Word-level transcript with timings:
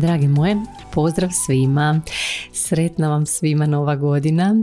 Dragi 0.00 0.28
moje, 0.28 0.56
pozdrav 0.92 1.30
svima. 1.46 2.00
Sretna 2.52 3.08
vam 3.08 3.26
svima 3.26 3.66
nova 3.66 3.96
godina. 3.96 4.54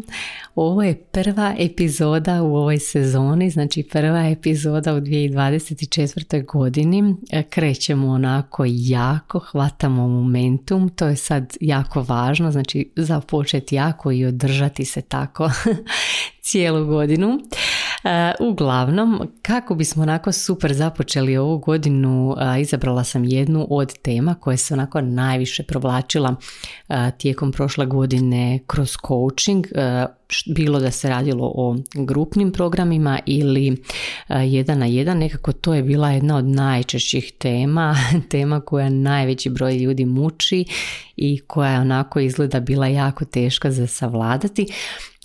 Ovo 0.56 0.84
je 0.84 0.96
prva 0.96 1.56
epizoda 1.60 2.44
u 2.44 2.56
ovoj 2.56 2.80
sezoni, 2.80 3.50
znači 3.50 3.84
prva 3.84 4.30
epizoda 4.30 4.94
u 4.94 4.98
2024. 4.98 6.46
godini. 6.46 7.16
Krećemo 7.50 8.08
onako 8.08 8.64
jako, 8.68 9.40
hvatamo 9.40 10.08
momentum, 10.08 10.90
to 10.90 11.08
je 11.08 11.16
sad 11.16 11.58
jako 11.62 12.06
važno, 12.08 12.52
znači 12.52 12.92
započeti 12.96 13.76
jako 13.76 14.12
i 14.12 14.26
održati 14.26 14.86
se 14.86 15.02
tako 15.02 15.52
cijelu 16.42 16.86
godinu. 16.86 17.40
E, 18.04 18.34
uglavnom, 18.40 19.32
kako 19.42 19.76
bismo 19.76 20.04
onako 20.04 20.32
super 20.32 20.74
započeli 20.74 21.38
ovu 21.38 21.58
godinu, 21.58 22.36
e, 22.40 22.62
izabrala 22.62 23.04
sam 23.04 23.24
jednu 23.24 23.68
od 23.70 23.94
tema 23.94 24.36
koje 24.36 24.58
se 24.58 24.74
onako 24.74 25.02
najviše 25.02 25.64
provlačila 25.64 26.36
e, 26.90 27.12
tijekom 27.18 27.52
prošle 27.52 27.86
godine 27.86 28.60
kroz 28.68 28.94
coaching, 29.08 29.66
bilo 30.46 30.80
da 30.80 30.92
se 30.92 31.10
radilo 31.10 31.52
o 31.56 31.76
grupnim 31.94 32.52
programima 32.52 33.20
ili 33.26 33.84
jedan 34.30 34.80
na 34.80 34.86
jedan, 34.86 35.18
nekako 35.18 35.52
to 35.52 35.74
je 35.74 35.84
bila 35.84 36.12
jedna 36.12 36.38
od 36.38 36.46
najčešćih 36.46 37.32
tema, 37.38 37.96
tema 38.32 38.62
koja 38.62 38.90
najveći 38.90 39.50
broj 39.50 39.78
ljudi 39.78 40.06
muči 40.06 40.66
i 41.16 41.40
koja 41.48 41.72
je 41.72 41.80
onako 41.80 42.20
izgleda 42.20 42.60
bila 42.60 42.88
jako 42.88 43.26
teška 43.26 43.72
za 43.72 43.88
savladati 43.88 44.68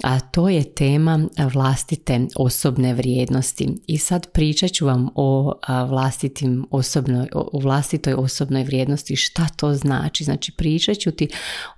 a 0.02 0.20
to 0.20 0.48
je 0.48 0.74
tema 0.74 1.28
vlastite 1.52 2.26
osobne 2.36 2.94
vrijednosti. 2.94 3.68
I 3.86 3.98
sad 3.98 4.32
pričat 4.32 4.72
ću 4.72 4.86
vam 4.86 5.08
o 5.14 5.54
vlastitim 5.88 6.66
osobnoj, 6.70 7.28
o 7.32 7.58
vlastitoj 7.58 8.14
osobnoj 8.14 8.64
vrijednosti, 8.64 9.16
šta 9.16 9.48
to 9.56 9.74
znači. 9.74 10.24
Znači 10.24 10.52
pričat 10.52 10.98
ću 10.98 11.10
ti 11.10 11.28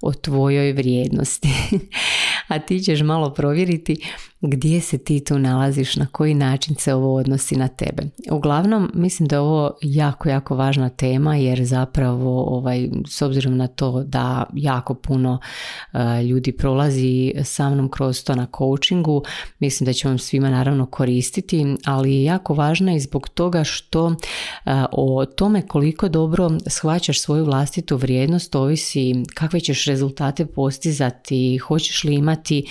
o 0.01 0.13
tvojoj 0.13 0.73
vrijednosti. 0.73 1.49
a 2.49 2.59
ti 2.59 2.81
ćeš 2.81 3.01
malo 3.03 3.18
provjeriti 3.35 3.97
gdje 4.41 4.81
se 4.81 4.99
ti 4.99 5.25
tu 5.25 5.39
nalaziš, 5.39 5.97
na 5.97 6.07
koji 6.07 6.35
način 6.35 6.75
se 6.75 6.95
ovo 6.95 7.15
odnosi 7.15 7.57
na 7.57 7.69
tebe. 7.69 8.03
Uglavnom, 8.31 8.91
mislim 8.95 9.29
da 9.29 9.37
je 9.37 9.41
ovo 9.41 9.73
jako, 9.83 10.29
jako 10.29 10.57
važna 10.57 10.89
tema 10.89 11.37
jer 11.37 11.65
zapravo 11.65 12.57
ovaj, 12.57 12.89
s 13.09 13.23
obzirom 13.23 13.57
na 13.57 13.67
to 13.67 14.03
da 14.03 14.45
jako 14.55 14.95
puno 14.95 15.39
ljudi 16.31 16.53
prolazi 16.53 17.33
sa 17.45 17.71
mnom 17.71 17.91
kroz 17.91 18.25
to 18.25 18.35
na 18.35 18.47
coachingu, 18.59 19.23
mislim 19.59 19.85
da 19.85 19.93
će 19.93 20.09
vam 20.09 20.19
svima 20.19 20.51
naravno 20.51 20.87
koristiti, 20.87 21.77
ali 21.85 22.15
je 22.15 22.25
jako 22.25 22.55
važna 22.55 22.95
i 22.95 23.01
zbog 23.01 23.29
toga 23.29 23.65
što 23.65 24.15
o 24.93 25.27
tome 25.27 25.63
koliko 25.63 26.09
dobro 26.09 26.51
shvaćaš 26.67 27.21
svoju 27.21 27.45
vlastitu 27.45 27.97
vrijednost 27.97 28.55
ovisi 28.55 29.15
kakve 29.35 29.61
ćeš 29.61 29.85
rezultate 29.85 30.47
postizati, 30.47 31.59
hoćeš 31.59 32.05
li 32.05 32.15
imati, 32.15 32.67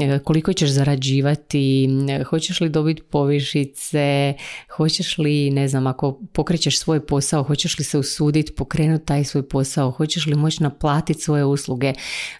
e, 0.00 0.18
koliko 0.18 0.52
ćeš 0.52 0.70
zarađivati 0.70 1.01
zarađivati, 1.02 1.88
hoćeš 2.26 2.60
li 2.60 2.68
dobiti 2.68 3.02
povišice, 3.02 4.34
hoćeš 4.76 5.18
li, 5.18 5.50
ne 5.50 5.68
znam, 5.68 5.86
ako 5.86 6.18
pokrećeš 6.32 6.78
svoj 6.78 7.06
posao, 7.06 7.42
hoćeš 7.42 7.78
li 7.78 7.84
se 7.84 7.98
usuditi 7.98 8.52
pokrenuti 8.52 9.06
taj 9.06 9.24
svoj 9.24 9.48
posao, 9.48 9.90
hoćeš 9.90 10.26
li 10.26 10.34
moći 10.34 10.62
naplatiti 10.62 11.20
svoje 11.20 11.44
usluge, 11.44 11.92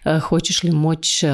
eh, 0.05 0.19
hoćeš 0.19 0.63
li 0.63 0.71
moći 0.71 1.25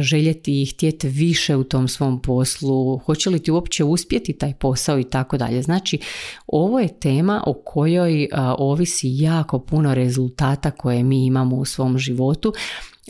željeti 0.00 0.62
i 0.62 0.66
htjeti 0.66 1.08
više 1.08 1.56
u 1.56 1.64
tom 1.64 1.88
svom 1.88 2.22
poslu, 2.22 2.98
hoće 2.98 3.30
li 3.30 3.42
ti 3.42 3.50
uopće 3.50 3.84
uspjeti 3.84 4.32
taj 4.32 4.54
posao 4.54 4.98
i 4.98 5.04
tako 5.04 5.36
dalje. 5.36 5.62
Znači, 5.62 5.98
ovo 6.46 6.80
je 6.80 6.98
tema 7.00 7.42
o 7.46 7.54
kojoj 7.64 8.22
eh, 8.22 8.28
ovisi 8.58 9.08
jako 9.10 9.58
puno 9.58 9.94
rezultata 9.94 10.70
koje 10.70 11.02
mi 11.02 11.26
imamo 11.26 11.56
u 11.56 11.64
svom 11.64 11.98
životu 11.98 12.52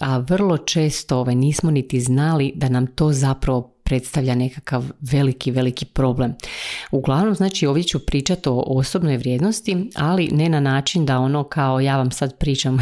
a 0.01 0.19
vrlo 0.19 0.59
često 0.59 1.19
ovaj, 1.19 1.34
nismo 1.34 1.71
niti 1.71 2.01
znali 2.01 2.53
da 2.55 2.69
nam 2.69 2.87
to 2.87 3.12
zapravo 3.12 3.77
predstavlja 3.84 4.34
nekakav 4.34 4.84
veliki, 5.01 5.51
veliki 5.51 5.84
problem. 5.84 6.34
Uglavnom, 6.91 7.34
znači 7.34 7.67
ovdje 7.67 7.84
ću 7.84 8.06
pričati 8.06 8.49
o 8.49 8.62
osobnoj 8.67 9.17
vrijednosti, 9.17 9.91
ali 9.95 10.29
ne 10.33 10.49
na 10.49 10.61
način 10.61 11.06
da 11.06 11.19
ono 11.19 11.45
kao 11.45 11.81
ja 11.81 11.97
vam 11.97 12.11
sad 12.11 12.39
pričam 12.39 12.79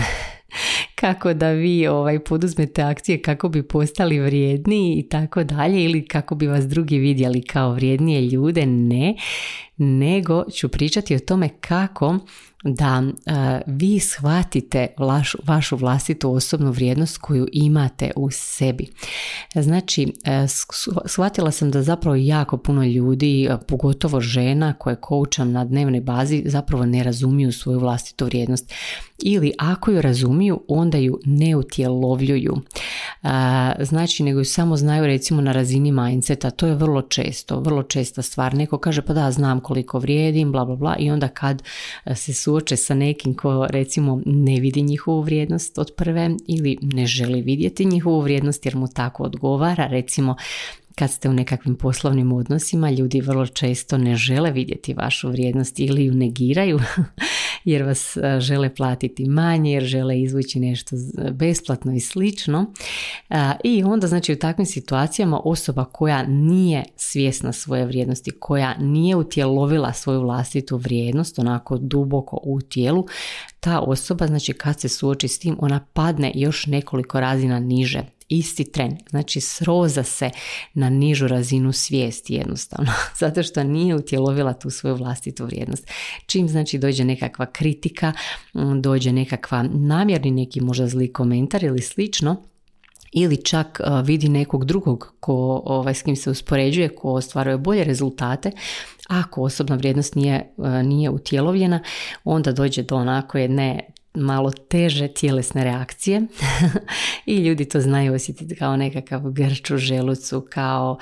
kako 1.04 1.34
da 1.34 1.50
vi 1.50 1.86
ovaj, 1.86 2.18
poduzmete 2.18 2.82
akcije 2.82 3.22
kako 3.22 3.48
bi 3.48 3.62
postali 3.62 4.20
vrijedni 4.20 4.98
i 4.98 5.08
tako 5.08 5.44
dalje 5.44 5.84
ili 5.84 6.08
kako 6.08 6.34
bi 6.34 6.46
vas 6.46 6.64
drugi 6.64 6.98
vidjeli 6.98 7.42
kao 7.42 7.72
vrijednije 7.72 8.20
ljude, 8.20 8.66
ne, 8.66 9.14
nego 9.76 10.44
ću 10.50 10.68
pričati 10.68 11.14
o 11.14 11.18
tome 11.18 11.48
kako 11.60 12.18
da 12.64 13.02
e, 13.26 13.60
vi 13.66 14.00
shvatite 14.00 14.86
vašu 15.44 15.76
vlastitu 15.76 16.32
osobnu 16.32 16.70
vrijednost 16.70 17.18
koju 17.18 17.48
imate 17.52 18.10
u 18.16 18.30
sebi. 18.30 18.86
Znači, 19.54 20.04
uh, 20.04 20.12
shvatila 21.06 21.50
sam 21.50 21.70
da 21.70 21.82
zapravo 21.82 22.16
jako 22.16 22.56
puno 22.56 22.84
ljudi, 22.84 23.44
e, 23.44 23.56
pogotovo 23.68 24.20
žena 24.20 24.72
koje 24.72 24.96
koučam 24.96 25.52
na 25.52 25.64
dnevnoj 25.64 26.00
bazi, 26.00 26.42
zapravo 26.46 26.86
ne 26.86 27.02
razumiju 27.02 27.52
svoju 27.52 27.78
vlastitu 27.78 28.24
vrijednost. 28.24 28.72
Ili 29.22 29.52
ako 29.58 29.90
ju 29.90 30.02
razumiju, 30.02 30.60
onda 30.68 30.93
ju 30.98 31.18
ne 31.24 31.56
utjelovljuju. 31.56 32.56
Znači, 33.80 34.22
nego 34.22 34.38
ju 34.38 34.44
samo 34.44 34.76
znaju 34.76 35.06
recimo 35.06 35.40
na 35.40 35.52
razini 35.52 35.92
mindseta. 35.92 36.50
To 36.50 36.66
je 36.66 36.74
vrlo 36.74 37.02
često, 37.02 37.60
vrlo 37.60 37.82
česta 37.82 38.22
stvar. 38.22 38.54
Neko 38.54 38.78
kaže 38.78 39.02
pa 39.02 39.12
da, 39.12 39.30
znam 39.30 39.60
koliko 39.60 39.98
vrijedim, 39.98 40.52
bla, 40.52 40.64
bla, 40.64 40.76
bla. 40.76 40.96
I 40.98 41.10
onda 41.10 41.28
kad 41.28 41.62
se 42.14 42.34
su 42.34 42.54
suoče 42.54 42.76
sa 42.76 42.94
nekim 42.94 43.34
ko 43.34 43.66
recimo 43.70 44.22
ne 44.26 44.60
vidi 44.60 44.82
njihovu 44.82 45.22
vrijednost 45.22 45.78
od 45.78 45.90
prve 45.96 46.30
ili 46.46 46.78
ne 46.82 47.06
želi 47.06 47.42
vidjeti 47.42 47.84
njihovu 47.84 48.20
vrijednost 48.20 48.66
jer 48.66 48.76
mu 48.76 48.88
tako 48.88 49.22
odgovara, 49.22 49.86
recimo 49.86 50.36
kad 50.94 51.10
ste 51.10 51.28
u 51.28 51.32
nekakvim 51.32 51.74
poslovnim 51.74 52.32
odnosima, 52.32 52.90
ljudi 52.90 53.20
vrlo 53.20 53.46
često 53.46 53.98
ne 53.98 54.16
žele 54.16 54.50
vidjeti 54.50 54.94
vašu 54.94 55.30
vrijednost 55.30 55.78
ili 55.78 56.04
ju 56.04 56.14
negiraju 56.14 56.78
jer 57.64 57.82
vas 57.82 58.16
e, 58.16 58.40
žele 58.40 58.74
platiti 58.74 59.28
manje, 59.28 59.72
jer 59.72 59.84
žele 59.84 60.20
izvući 60.20 60.60
nešto 60.60 60.96
besplatno 61.32 61.94
i 61.94 62.00
slično. 62.00 62.72
E, 63.30 63.36
I 63.64 63.82
onda 63.82 64.06
znači 64.06 64.32
u 64.32 64.38
takvim 64.38 64.66
situacijama 64.66 65.40
osoba 65.44 65.84
koja 65.84 66.22
nije 66.26 66.84
svjesna 66.96 67.52
svoje 67.52 67.86
vrijednosti, 67.86 68.30
koja 68.30 68.78
nije 68.78 69.16
utjelovila 69.16 69.92
svoju 69.92 70.20
vlastitu 70.20 70.76
vrijednost 70.76 71.38
onako 71.38 71.78
duboko 71.78 72.40
u 72.42 72.60
tijelu, 72.60 73.06
ta 73.60 73.80
osoba 73.80 74.26
znači 74.26 74.52
kad 74.52 74.80
se 74.80 74.88
suoči 74.88 75.28
s 75.28 75.38
tim 75.38 75.56
ona 75.60 75.86
padne 75.92 76.32
još 76.34 76.66
nekoliko 76.66 77.20
razina 77.20 77.58
niže 77.58 78.02
isti 78.28 78.72
tren, 78.72 78.98
znači 79.10 79.40
sroza 79.40 80.02
se 80.02 80.30
na 80.74 80.90
nižu 80.90 81.28
razinu 81.28 81.72
svijesti 81.72 82.34
jednostavno, 82.34 82.92
zato 83.20 83.42
što 83.42 83.64
nije 83.64 83.94
utjelovila 83.94 84.52
tu 84.52 84.70
svoju 84.70 84.96
vlastitu 84.96 85.44
vrijednost. 85.44 85.90
Čim 86.26 86.48
znači 86.48 86.78
dođe 86.78 87.04
nekakva 87.04 87.46
kritika, 87.46 88.12
dođe 88.80 89.12
nekakva 89.12 89.62
namjerni 89.62 90.30
neki 90.30 90.60
možda 90.60 90.88
zli 90.88 91.12
komentar 91.12 91.64
ili 91.64 91.82
slično, 91.82 92.36
ili 93.12 93.44
čak 93.44 93.80
vidi 94.04 94.28
nekog 94.28 94.64
drugog 94.64 95.14
ko, 95.20 95.62
ovaj, 95.64 95.94
s 95.94 96.02
kim 96.02 96.16
se 96.16 96.30
uspoređuje, 96.30 96.88
ko 96.88 97.12
ostvaruje 97.12 97.58
bolje 97.58 97.84
rezultate, 97.84 98.50
ako 99.08 99.42
osobna 99.42 99.76
vrijednost 99.76 100.14
nije, 100.14 100.54
nije 100.84 101.10
utjelovljena, 101.10 101.80
onda 102.24 102.52
dođe 102.52 102.82
do 102.82 102.96
onako 102.96 103.38
jedne 103.38 103.80
malo 104.14 104.50
teže 104.50 105.08
tjelesne 105.08 105.64
reakcije. 105.64 106.22
I 107.26 107.36
ljudi 107.36 107.64
to 107.64 107.80
znaju 107.80 108.14
osjetiti 108.14 108.56
kao 108.56 108.76
nekakav 108.76 109.30
grč 109.30 109.70
u 109.70 109.76
želucu, 109.76 110.46
kao 110.50 110.98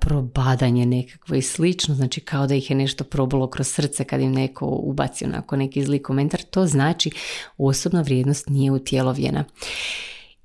probadanje 0.00 0.86
nekakvo 0.86 1.36
i 1.36 1.42
slično, 1.42 1.94
znači 1.94 2.20
kao 2.20 2.46
da 2.46 2.54
ih 2.54 2.70
je 2.70 2.76
nešto 2.76 3.04
probalo 3.04 3.50
kroz 3.50 3.68
srce 3.68 4.04
kad 4.04 4.20
im 4.20 4.32
neko 4.32 4.66
ubaci 4.66 5.24
onako 5.24 5.56
neki 5.56 5.84
zli 5.84 6.02
komentar, 6.02 6.42
to 6.42 6.66
znači 6.66 7.10
osobna 7.58 8.02
vrijednost 8.02 8.48
nije 8.48 8.70
utjelovljena. 8.70 9.44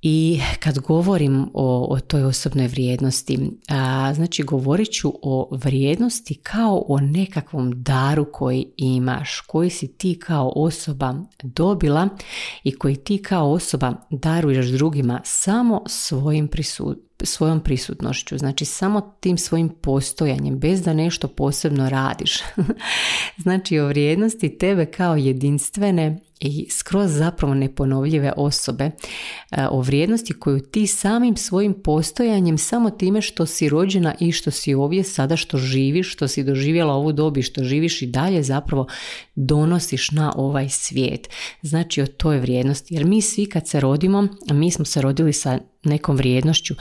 I 0.01 0.41
kad 0.59 0.79
govorim 0.79 1.49
o, 1.53 1.87
o 1.89 1.99
toj 1.99 2.23
osobnoj 2.23 2.67
vrijednosti, 2.67 3.39
a, 3.69 4.13
znači 4.13 4.43
govorit 4.43 4.91
ću 4.91 5.13
o 5.21 5.49
vrijednosti 5.51 6.35
kao 6.35 6.85
o 6.87 6.99
nekakvom 6.99 7.83
daru 7.83 8.31
koji 8.31 8.65
imaš, 8.77 9.41
koji 9.41 9.69
si 9.69 9.87
ti 9.97 10.19
kao 10.19 10.53
osoba 10.55 11.15
dobila 11.43 12.09
i 12.63 12.71
koji 12.71 12.95
ti 12.95 13.21
kao 13.21 13.51
osoba 13.51 13.93
daruješ 14.09 14.67
drugima 14.67 15.21
samo 15.23 15.83
svojim 15.87 16.47
prisut, 16.47 16.97
svojom 17.23 17.59
prisutnošću, 17.59 18.37
znači 18.37 18.65
samo 18.65 19.15
tim 19.19 19.37
svojim 19.37 19.69
postojanjem, 19.69 20.59
bez 20.59 20.81
da 20.81 20.93
nešto 20.93 21.27
posebno 21.27 21.89
radiš. 21.89 22.39
znači 23.43 23.79
o 23.79 23.87
vrijednosti 23.87 24.57
tebe 24.57 24.85
kao 24.85 25.15
jedinstvene 25.15 26.19
i 26.39 26.67
skroz 26.69 27.11
zapravo 27.11 27.53
neponovljive 27.53 28.33
osobe 28.37 28.83
e, 29.51 29.67
o 29.71 29.81
vrijednosti 29.81 30.33
koju 30.33 30.59
ti 30.59 30.87
samim 30.87 31.37
svojim 31.37 31.73
postojanjem 31.83 32.57
samo 32.57 32.89
time 32.89 33.21
što 33.21 33.45
si 33.45 33.69
rođena 33.69 34.15
i 34.19 34.31
što 34.31 34.51
si 34.51 34.73
ovdje 34.73 35.03
sada 35.03 35.37
što 35.37 35.57
živiš, 35.57 36.13
što 36.13 36.27
si 36.27 36.43
doživjela 36.43 36.93
ovu 36.93 37.11
dobi, 37.11 37.41
što 37.41 37.63
živiš 37.63 38.01
i 38.01 38.07
dalje 38.07 38.43
zapravo 38.43 38.87
donosiš 39.39 40.11
na 40.11 40.33
ovaj 40.35 40.69
svijet. 40.69 41.29
Znači 41.61 42.01
o 42.01 42.07
toj 42.07 42.39
vrijednosti. 42.39 42.93
Jer 42.93 43.05
mi 43.05 43.21
svi 43.21 43.45
kad 43.45 43.67
se 43.67 43.79
rodimo, 43.79 44.27
mi 44.51 44.71
smo 44.71 44.85
se 44.85 45.01
rodili 45.01 45.33
sa 45.33 45.59
nekom 45.83 46.15
vrijednošću 46.15 46.73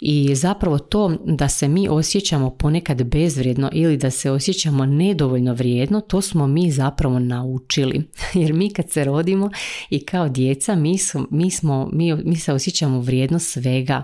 i 0.00 0.34
zapravo 0.34 0.78
to 0.78 1.16
da 1.24 1.48
se 1.48 1.68
mi 1.68 1.88
osjećamo 1.88 2.50
ponekad 2.50 3.02
bezvrijedno 3.02 3.70
ili 3.72 3.96
da 3.96 4.10
se 4.10 4.30
osjećamo 4.30 4.86
nedovoljno 4.86 5.54
vrijedno, 5.54 6.00
to 6.00 6.20
smo 6.20 6.46
mi 6.46 6.70
zapravo 6.70 7.18
naučili. 7.18 8.02
Jer 8.34 8.52
mi 8.52 8.72
kad 8.72 8.90
se 8.90 9.04
rodimo 9.04 9.50
i 9.90 10.04
kao 10.04 10.28
djeca 10.28 10.74
mi, 10.74 10.98
smo, 10.98 11.26
mi, 11.30 11.50
smo, 11.50 11.88
mi, 11.92 12.14
mi 12.14 12.36
se 12.36 12.52
osjećamo 12.52 13.00
vrijedno 13.00 13.38
svega. 13.38 14.02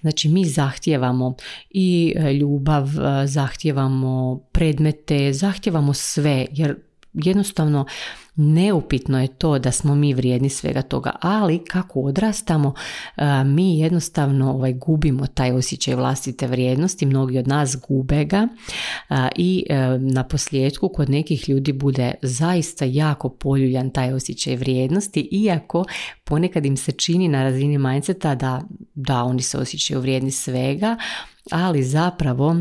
Znači 0.00 0.28
mi 0.28 0.44
zahtijevamo 0.44 1.34
i 1.70 2.14
e, 2.16 2.32
ljubav, 2.32 2.84
e, 2.84 3.26
zahtijevamo 3.26 4.40
predmete, 4.52 5.32
zahtijevamo 5.32 5.94
sve 5.94 6.46
jer 6.52 6.89
jednostavno 7.12 7.86
Neupitno 8.42 9.20
je 9.20 9.28
to 9.28 9.58
da 9.58 9.72
smo 9.72 9.94
mi 9.94 10.14
vrijedni 10.14 10.48
svega 10.48 10.82
toga, 10.82 11.12
ali 11.20 11.64
kako 11.64 12.00
odrastamo, 12.00 12.74
mi 13.44 13.78
jednostavno 13.78 14.50
ovaj, 14.50 14.72
gubimo 14.72 15.26
taj 15.26 15.52
osjećaj 15.52 15.94
vlastite 15.94 16.46
vrijednosti, 16.46 17.06
mnogi 17.06 17.38
od 17.38 17.48
nas 17.48 17.76
gube 17.88 18.24
ga 18.24 18.48
i 19.36 19.64
e, 19.68 19.98
na 19.98 20.24
posljedku 20.24 20.88
kod 20.88 21.10
nekih 21.10 21.48
ljudi 21.48 21.72
bude 21.72 22.14
zaista 22.22 22.84
jako 22.84 23.28
poljuljan 23.28 23.90
taj 23.90 24.12
osjećaj 24.12 24.56
vrijednosti, 24.56 25.28
iako 25.32 25.84
ponekad 26.24 26.66
im 26.66 26.76
se 26.76 26.92
čini 26.92 27.28
na 27.28 27.42
razini 27.42 27.78
mindseta 27.78 28.34
da, 28.34 28.62
da 28.94 29.24
oni 29.24 29.42
se 29.42 29.58
osjećaju 29.58 30.00
vrijedni 30.00 30.30
svega, 30.30 30.96
ali 31.50 31.82
zapravo 31.82 32.56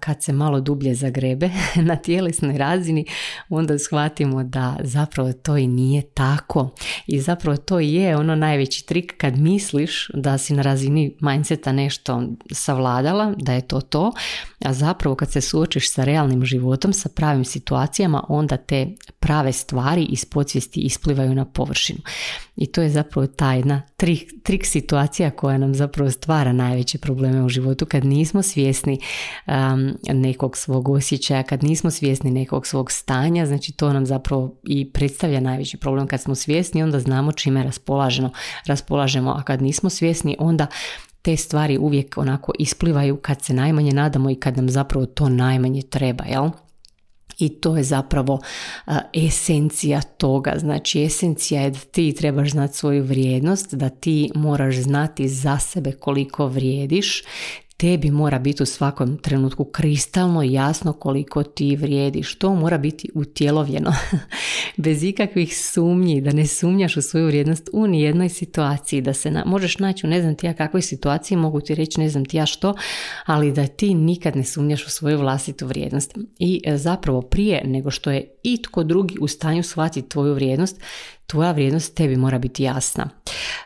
kad 0.00 0.22
se 0.22 0.32
malo 0.32 0.60
dublje 0.60 0.94
zagrebe 0.94 1.50
na 1.88 1.96
tjelesnoj 1.96 2.58
razini 2.58 3.06
onda 3.48 3.78
shvatimo 3.78 4.44
da 4.44 4.76
zapravo 4.80 5.32
to 5.32 5.56
i 5.56 5.66
nije 5.66 6.02
tako 6.02 6.70
i 7.06 7.20
zapravo 7.20 7.56
to 7.56 7.80
je 7.80 8.16
ono 8.16 8.34
najveći 8.34 8.86
trik 8.86 9.14
kad 9.16 9.38
misliš 9.38 10.08
da 10.14 10.38
si 10.38 10.54
na 10.54 10.62
razini 10.62 11.16
mindseta 11.20 11.72
nešto 11.72 12.22
savladala, 12.52 13.34
da 13.36 13.52
je 13.52 13.68
to 13.68 13.80
to, 13.80 14.12
a 14.64 14.72
zapravo 14.72 15.16
kad 15.16 15.32
se 15.32 15.40
suočiš 15.40 15.92
sa 15.92 16.04
realnim 16.04 16.44
životom, 16.44 16.92
sa 16.92 17.08
pravim 17.08 17.44
situacijama, 17.44 18.24
onda 18.28 18.56
te 18.56 18.88
prave 19.18 19.52
stvari 19.52 20.04
iz 20.04 20.24
podsvijesti 20.24 20.80
isplivaju 20.80 21.34
na 21.34 21.44
površinu. 21.44 21.98
I 22.56 22.66
to 22.66 22.82
je 22.82 22.90
zapravo 22.90 23.26
ta 23.26 23.52
jedna 23.52 23.82
trik, 23.96 24.32
trik 24.42 24.66
situacija 24.66 25.30
koja 25.30 25.58
nam 25.58 25.74
zapravo 25.74 26.10
stvara 26.10 26.52
najveće 26.52 26.98
probleme 26.98 27.44
u 27.44 27.48
životu. 27.48 27.86
Kad 27.86 28.04
nismo 28.04 28.42
svjesni 28.42 29.00
um, 29.46 29.94
nekog 30.08 30.56
svog 30.56 30.88
osjećaja, 30.88 31.42
kad 31.42 31.64
nismo 31.64 31.90
svjesni 31.90 32.30
nekog 32.30 32.66
svog 32.66 32.92
stanja, 32.92 33.46
znači 33.46 33.72
to 33.72 33.92
nam 33.92 34.06
zapravo 34.06 34.54
i 34.62 34.92
predstavlja 34.92 35.40
najveći 35.40 35.76
problem. 35.76 36.06
Kad 36.06 36.20
smo 36.20 36.34
svjesni, 36.34 36.82
onda 36.82 37.00
znamo 37.00 37.32
čime 37.32 37.62
raspolažemo, 37.62 38.30
raspolažemo, 38.66 39.30
a 39.30 39.42
kad 39.42 39.62
nismo 39.62 39.90
svjesni, 39.90 40.36
onda 40.38 40.66
te 41.22 41.36
stvari 41.36 41.78
uvijek 41.78 42.18
onako 42.18 42.52
isplivaju 42.58 43.16
kad 43.16 43.42
se 43.42 43.54
najmanje 43.54 43.92
nadamo 43.92 44.30
i 44.30 44.34
kad 44.34 44.56
nam 44.56 44.70
zapravo 44.70 45.06
to 45.06 45.28
najmanje 45.28 45.82
treba, 45.82 46.24
jel? 46.24 46.50
I 47.38 47.48
to 47.48 47.76
je 47.76 47.82
zapravo 47.82 48.40
esencija 49.12 50.02
toga. 50.02 50.54
Znači 50.58 51.02
esencija 51.02 51.62
je 51.62 51.70
da 51.70 51.78
ti 51.78 52.14
trebaš 52.18 52.50
znati 52.50 52.76
svoju 52.76 53.04
vrijednost, 53.04 53.74
da 53.74 53.88
ti 53.88 54.30
moraš 54.34 54.76
znati 54.76 55.28
za 55.28 55.58
sebe 55.58 55.92
koliko 55.92 56.46
vrijediš, 56.46 57.22
tebi 57.76 58.10
mora 58.10 58.38
biti 58.38 58.62
u 58.62 58.66
svakom 58.66 59.16
trenutku 59.16 59.64
kristalno 59.64 60.42
jasno 60.42 60.92
koliko 60.92 61.42
ti 61.42 61.76
vrijediš. 61.76 62.38
To 62.38 62.54
mora 62.54 62.78
biti 62.78 63.10
utjelovljeno, 63.14 63.92
bez 64.84 65.02
ikakvih 65.02 65.58
sumnji, 65.58 66.20
da 66.20 66.32
ne 66.32 66.46
sumnjaš 66.46 66.96
u 66.96 67.02
svoju 67.02 67.26
vrijednost 67.26 67.68
u 67.72 67.86
nijednoj 67.86 68.28
situaciji, 68.28 69.00
da 69.00 69.12
se 69.12 69.30
na, 69.30 69.44
možeš 69.46 69.78
naći 69.78 70.06
u 70.06 70.10
ne 70.10 70.20
znam 70.20 70.34
ti 70.34 70.46
ja 70.46 70.54
kakvoj 70.54 70.82
situaciji, 70.82 71.38
mogu 71.38 71.60
ti 71.60 71.74
reći 71.74 72.00
ne 72.00 72.08
znam 72.08 72.24
ti 72.24 72.36
ja 72.36 72.46
što, 72.46 72.74
ali 73.26 73.52
da 73.52 73.66
ti 73.66 73.94
nikad 73.94 74.36
ne 74.36 74.44
sumnjaš 74.44 74.86
u 74.86 74.90
svoju 74.90 75.18
vlastitu 75.18 75.66
vrijednost. 75.66 76.18
I 76.38 76.62
e, 76.64 76.76
zapravo 76.76 77.22
prije 77.22 77.62
nego 77.64 77.90
što 77.90 78.10
je 78.10 78.30
itko 78.42 78.84
drugi 78.84 79.16
u 79.20 79.28
stanju 79.28 79.62
shvatiti 79.62 80.08
tvoju 80.08 80.34
vrijednost, 80.34 80.80
tvoja 81.26 81.52
vrijednost 81.52 81.94
tebi 81.94 82.16
mora 82.16 82.38
biti 82.38 82.62
jasna. 82.62 83.08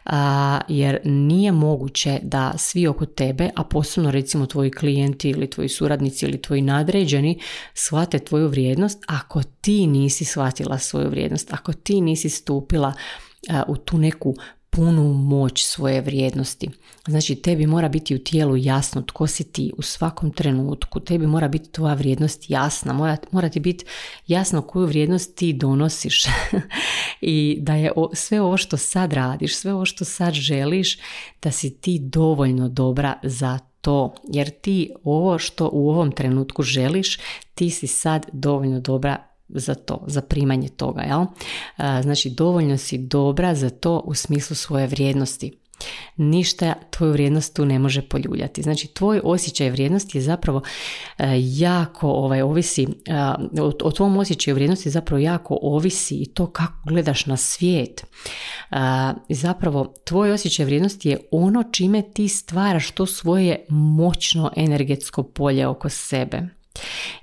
A, 0.05 0.61
jer 0.69 1.01
nije 1.05 1.53
moguće 1.53 2.19
da 2.23 2.53
svi 2.59 2.87
oko 2.87 3.07
tebe, 3.07 3.51
a 3.57 3.65
posebno 3.65 4.11
recimo 4.11 4.47
tvoji 4.47 4.71
klijenti 4.71 5.31
ili 5.31 5.51
tvoji 5.51 5.69
suradnici 5.69 6.27
ili 6.27 6.43
tvoji 6.43 6.63
nadređeni 6.63 7.41
shvate 7.75 8.19
tvoju 8.19 8.49
vrijednost 8.49 9.05
ako 9.07 9.43
ti 9.61 9.87
nisi 9.87 10.25
shvatila 10.25 10.79
svoju 10.79 11.11
vrijednost, 11.11 11.53
ako 11.53 11.73
ti 11.73 12.01
nisi 12.01 12.29
stupila 12.29 12.93
u 13.67 13.77
tu 13.77 13.99
neku 13.99 14.35
punu 14.71 15.13
moć 15.13 15.65
svoje 15.65 16.01
vrijednosti. 16.01 16.71
Znači 17.09 17.35
tebi 17.35 17.67
mora 17.67 17.89
biti 17.89 18.15
u 18.15 18.19
tijelu 18.19 18.57
jasno 18.57 19.03
tko 19.03 19.27
si 19.27 19.45
ti 19.45 19.73
u 19.77 19.83
svakom 19.83 20.31
trenutku, 20.31 21.01
tebi 21.01 21.27
mora 21.27 21.49
biti 21.49 21.73
tvoja 21.73 21.95
vrijednost 21.95 22.51
jasna, 22.51 22.93
mora, 22.93 23.17
mora 23.31 23.49
ti 23.49 23.61
biti 23.61 23.85
jasno 24.27 24.63
koju 24.63 24.87
vrijednost 24.87 25.37
ti 25.37 25.53
donosiš. 25.53 26.25
I 27.21 27.59
da 27.61 27.75
je 27.75 27.93
sve 28.13 28.41
ovo 28.41 28.57
što 28.57 28.77
sad 28.77 29.13
radiš, 29.13 29.57
sve 29.57 29.75
ovo 29.75 29.85
što 29.85 30.05
sad 30.05 30.35
želiš, 30.35 30.99
da 31.43 31.51
si 31.51 31.81
ti 31.81 31.99
dovoljno 31.99 32.69
dobra 32.69 33.19
za 33.23 33.59
to, 33.81 34.15
jer 34.33 34.51
ti 34.51 34.93
ovo 35.05 35.39
što 35.39 35.71
u 35.73 35.91
ovom 35.91 36.13
trenutku 36.13 36.63
želiš, 36.63 37.19
ti 37.55 37.71
si 37.71 37.87
sad 37.87 38.27
dovoljno 38.33 38.81
dobra 38.81 39.30
za 39.55 39.75
to, 39.75 40.05
za 40.07 40.21
primanje 40.21 40.69
toga, 40.69 41.03
jel? 41.03 41.25
Znači, 42.03 42.31
dovoljno 42.31 42.77
si 42.77 42.99
dobra 42.99 43.55
za 43.55 43.71
to 43.71 44.03
u 44.05 44.15
smislu 44.15 44.57
svoje 44.57 44.87
vrijednosti. 44.87 45.57
Ništa 46.17 46.75
tvoju 46.91 47.13
vrijednost 47.13 47.57
tu 47.57 47.65
ne 47.65 47.79
može 47.79 48.03
poljuljati. 48.03 48.63
Znači, 48.63 48.87
tvoj 48.87 49.21
osjećaj 49.25 49.71
vrijednosti 49.71 50.19
je 50.19 50.23
zapravo 50.23 50.63
jako 51.39 52.11
ovaj, 52.11 52.43
ovisi, 52.43 52.87
o 53.83 53.91
tvom 53.91 54.17
osjećaju 54.17 54.55
vrijednosti 54.55 54.91
zapravo 54.91 55.19
jako 55.19 55.59
ovisi 55.63 56.15
i 56.15 56.27
to 56.27 56.47
kako 56.47 56.75
gledaš 56.87 57.27
na 57.27 57.37
svijet. 57.37 58.07
Zapravo, 59.29 59.95
tvoj 60.05 60.33
osjećaj 60.33 60.65
vrijednosti 60.65 61.09
je 61.09 61.19
ono 61.31 61.63
čime 61.73 62.03
ti 62.03 62.29
stvaraš 62.29 62.91
to 62.91 63.07
svoje 63.07 63.65
moćno 63.69 64.51
energetsko 64.57 65.23
polje 65.23 65.67
oko 65.67 65.89
sebe. 65.89 66.43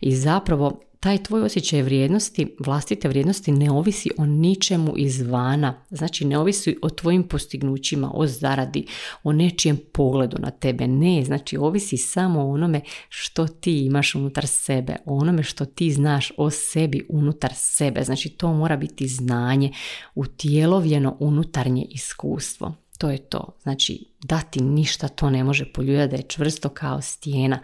I 0.02 0.16
zapravo 0.16 0.82
taj 1.08 1.24
tvoj 1.24 1.44
osjećaj 1.44 1.82
vrijednosti, 1.82 2.56
vlastite 2.60 3.08
vrijednosti 3.08 3.52
ne 3.52 3.72
ovisi 3.72 4.10
o 4.18 4.26
ničemu 4.26 4.94
izvana. 4.98 5.82
Znači 5.90 6.26
ne 6.26 6.38
ovisi 6.38 6.78
o 6.82 6.90
tvojim 6.90 7.24
postignućima, 7.24 8.12
o 8.14 8.28
zaradi, 8.28 8.86
o 9.24 9.32
nečijem 9.32 9.80
pogledu 9.94 10.38
na 10.40 10.52
tebe. 10.52 10.88
Ne, 10.88 11.24
znači 11.26 11.58
ovisi 11.58 11.98
samo 11.98 12.42
o 12.42 12.52
onome 12.52 12.82
što 13.10 13.48
ti 13.48 13.86
imaš 13.86 14.16
unutar 14.16 14.48
sebe, 14.48 14.96
o 15.06 15.18
onome 15.18 15.44
što 15.44 15.66
ti 15.66 15.92
znaš 15.92 16.32
o 16.38 16.50
sebi 16.50 17.06
unutar 17.10 17.52
sebe. 17.56 18.04
Znači 18.04 18.30
to 18.30 18.54
mora 18.54 18.78
biti 18.78 19.08
znanje, 19.08 19.72
utjelovljeno 20.16 21.18
unutarnje 21.20 21.86
iskustvo. 21.90 22.87
To 22.98 23.10
je 23.10 23.18
to. 23.18 23.58
Znači, 23.64 24.06
dati 24.24 24.62
ništa 24.62 25.08
to 25.08 25.30
ne 25.30 25.44
može 25.44 25.66
poljuljati 25.74 26.12
da 26.12 26.18
je 26.18 26.28
čvrsto 26.28 26.70
kao 26.70 27.02
stijena. 27.02 27.60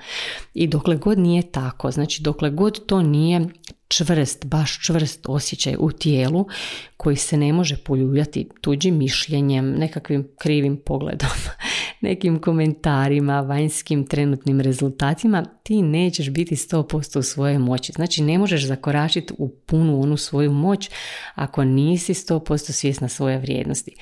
I 0.53 0.67
dokle 0.67 0.95
god 0.95 1.19
nije 1.19 1.51
tako, 1.51 1.91
znači 1.91 2.23
dokle 2.23 2.49
god 2.49 2.85
to 2.85 3.01
nije 3.01 3.47
čvrst, 3.87 4.45
baš 4.45 4.85
čvrst 4.85 5.25
osjećaj 5.27 5.75
u 5.79 5.91
tijelu 5.91 6.45
koji 6.97 7.15
se 7.15 7.37
ne 7.37 7.53
može 7.53 7.77
poljuljati 7.77 8.49
tuđim 8.61 8.97
mišljenjem, 8.97 9.71
nekakvim 9.71 10.27
krivim 10.37 10.77
pogledom, 10.85 11.29
nekim 12.01 12.41
komentarima, 12.41 13.41
vanjskim 13.41 14.07
trenutnim 14.07 14.61
rezultatima, 14.61 15.45
ti 15.63 15.81
nećeš 15.81 16.29
biti 16.29 16.55
100% 16.55 17.19
u 17.19 17.23
svojoj 17.23 17.57
moći. 17.57 17.91
Znači 17.91 18.23
ne 18.23 18.37
možeš 18.37 18.65
zakoračiti 18.67 19.33
u 19.37 19.49
punu 19.49 20.01
onu 20.01 20.17
svoju 20.17 20.51
moć 20.51 20.89
ako 21.35 21.63
nisi 21.63 22.13
100% 22.13 22.71
svjesna 22.71 23.07
svoje 23.07 23.37
vrijednosti. 23.37 23.95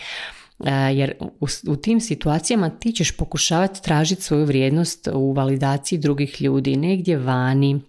Jer 0.94 1.14
u, 1.20 1.48
u 1.68 1.76
tim 1.76 2.02
situacijama 2.02 2.70
ti 2.70 2.92
ćeš 2.92 3.18
pokušavati 3.18 3.84
tražiti 3.84 4.22
svoju 4.22 4.46
vrijednost 4.46 5.08
u 5.14 5.34
validaciji 5.34 6.00
drugih 6.00 6.42
ljudi, 6.42 6.76
negdje 6.76 7.18
vani, 7.18 7.82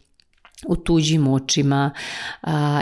u 0.66 0.76
tuđim 0.76 1.28
očima 1.28 1.90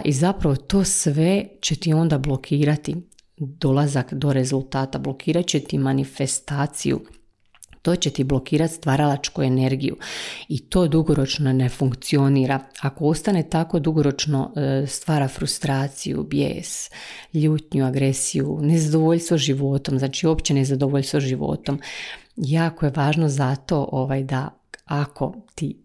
i 0.05 0.13
zapravo 0.13 0.57
to 0.57 0.85
sve 0.85 1.45
će 1.61 1.77
ti 1.77 1.93
onda 1.93 2.19
blokirati 2.19 2.97
dolazak 3.37 4.15
do 4.15 4.33
rezultata, 4.33 4.99
blokirat 4.99 5.47
će 5.47 5.61
ti 5.61 5.79
manifestaciju 5.79 7.01
to 7.83 7.97
će 7.97 8.11
ti 8.11 8.25
blokirati 8.25 8.75
stvaralačku 8.75 9.43
energiju 9.43 9.97
i 10.49 10.61
to 10.61 10.89
dugoročno 10.89 11.53
ne 11.53 11.69
funkcionira. 11.69 12.61
Ako 12.81 13.05
ostane 13.05 13.43
tako 13.43 13.79
dugoročno 13.79 14.53
e, 14.57 14.87
stvara 14.87 15.29
frustraciju, 15.29 16.23
bijes, 16.23 16.91
ljutnju, 17.35 17.87
agresiju, 17.87 18.59
nezadovoljstvo 18.63 19.37
životom, 19.37 19.99
znači 19.99 20.27
uopće 20.27 20.55
nezadovoljstvo 20.55 21.21
životom. 21.21 21.81
Jako 22.37 22.87
je 22.87 22.93
važno 22.97 23.29
zato 23.29 23.89
ovaj, 23.93 24.25
da 24.25 24.60
ako 24.91 25.35
ti 25.55 25.77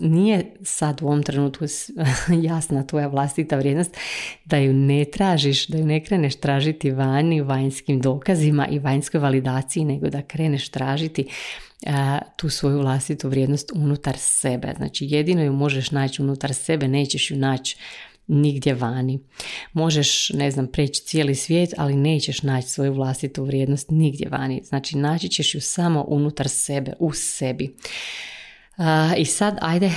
nije 0.00 0.54
sad 0.62 1.02
u 1.02 1.06
ovom 1.06 1.22
trenutku 1.22 1.64
jasna 2.48 2.86
tvoja 2.86 3.06
vlastita 3.06 3.56
vrijednost, 3.56 3.96
da 4.44 4.56
ju 4.56 4.72
ne 4.72 5.04
tražiš, 5.04 5.66
da 5.66 5.78
ju 5.78 5.86
ne 5.86 6.04
kreneš 6.04 6.36
tražiti 6.36 6.90
vani 6.90 7.40
vanjskim 7.40 8.00
dokazima 8.00 8.68
i 8.68 8.78
vanjskoj 8.78 9.20
validaciji, 9.20 9.84
nego 9.84 10.08
da 10.08 10.22
kreneš 10.22 10.68
tražiti 10.68 11.26
tu 12.36 12.48
svoju 12.48 12.78
vlastitu 12.78 13.28
vrijednost 13.28 13.72
unutar 13.74 14.14
sebe. 14.18 14.72
Znači 14.76 15.06
jedino 15.10 15.42
ju 15.42 15.52
možeš 15.52 15.90
naći 15.90 16.22
unutar 16.22 16.54
sebe, 16.54 16.88
nećeš 16.88 17.30
ju 17.30 17.36
naći 17.36 17.76
nigdje 18.26 18.74
vani. 18.74 19.20
Možeš, 19.72 20.30
ne 20.30 20.50
znam, 20.50 20.66
preći 20.66 21.02
cijeli 21.02 21.34
svijet, 21.34 21.74
ali 21.76 21.96
nećeš 21.96 22.42
naći 22.42 22.68
svoju 22.68 22.92
vlastitu 22.92 23.44
vrijednost 23.44 23.90
nigdje 23.90 24.28
vani. 24.28 24.62
Znači 24.64 24.96
naći 24.96 25.28
ćeš 25.28 25.54
ju 25.54 25.60
samo 25.60 26.04
unutar 26.08 26.48
sebe, 26.48 26.92
u 26.98 27.12
sebi. 27.12 27.76
I 29.16 29.24
sad, 29.24 29.58
ajde, 29.60 29.90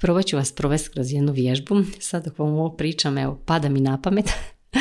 probat 0.00 0.26
ću 0.26 0.36
vas 0.36 0.52
provesti 0.52 0.90
kroz 0.90 1.12
jednu 1.12 1.32
vježbu. 1.32 1.74
Sad 2.00 2.24
dok 2.24 2.38
vam 2.38 2.48
ovo 2.48 2.76
pričam, 2.76 3.18
evo, 3.18 3.38
pada 3.46 3.68
mi 3.68 3.80
na 3.80 4.00
pamet 4.02 4.30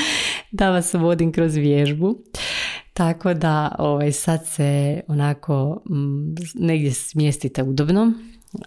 da 0.51 0.69
vas 0.69 0.93
vodim 0.93 1.31
kroz 1.31 1.55
vježbu. 1.55 2.17
Tako 2.93 3.33
da 3.33 3.75
ovaj, 3.79 4.11
sad 4.11 4.47
se 4.47 5.01
onako 5.07 5.81
m, 5.89 6.35
negdje 6.55 6.93
smjestite 6.93 7.63
udobno. 7.63 8.13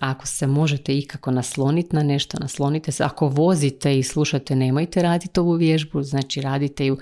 Ako 0.01 0.27
se 0.27 0.47
možete 0.47 0.99
ikako 0.99 1.31
nasloniti 1.31 1.97
na 1.97 2.03
nešto, 2.03 2.39
naslonite 2.41 2.93
se. 2.93 3.05
Ako 3.05 3.29
vozite 3.29 3.99
i 3.99 4.03
slušate, 4.03 4.57
nemojte 4.57 5.03
raditi 5.03 5.41
ovu 5.41 5.53
vježbu, 5.53 6.03
znači 6.03 6.41
radite 6.41 6.87
ju 6.87 6.99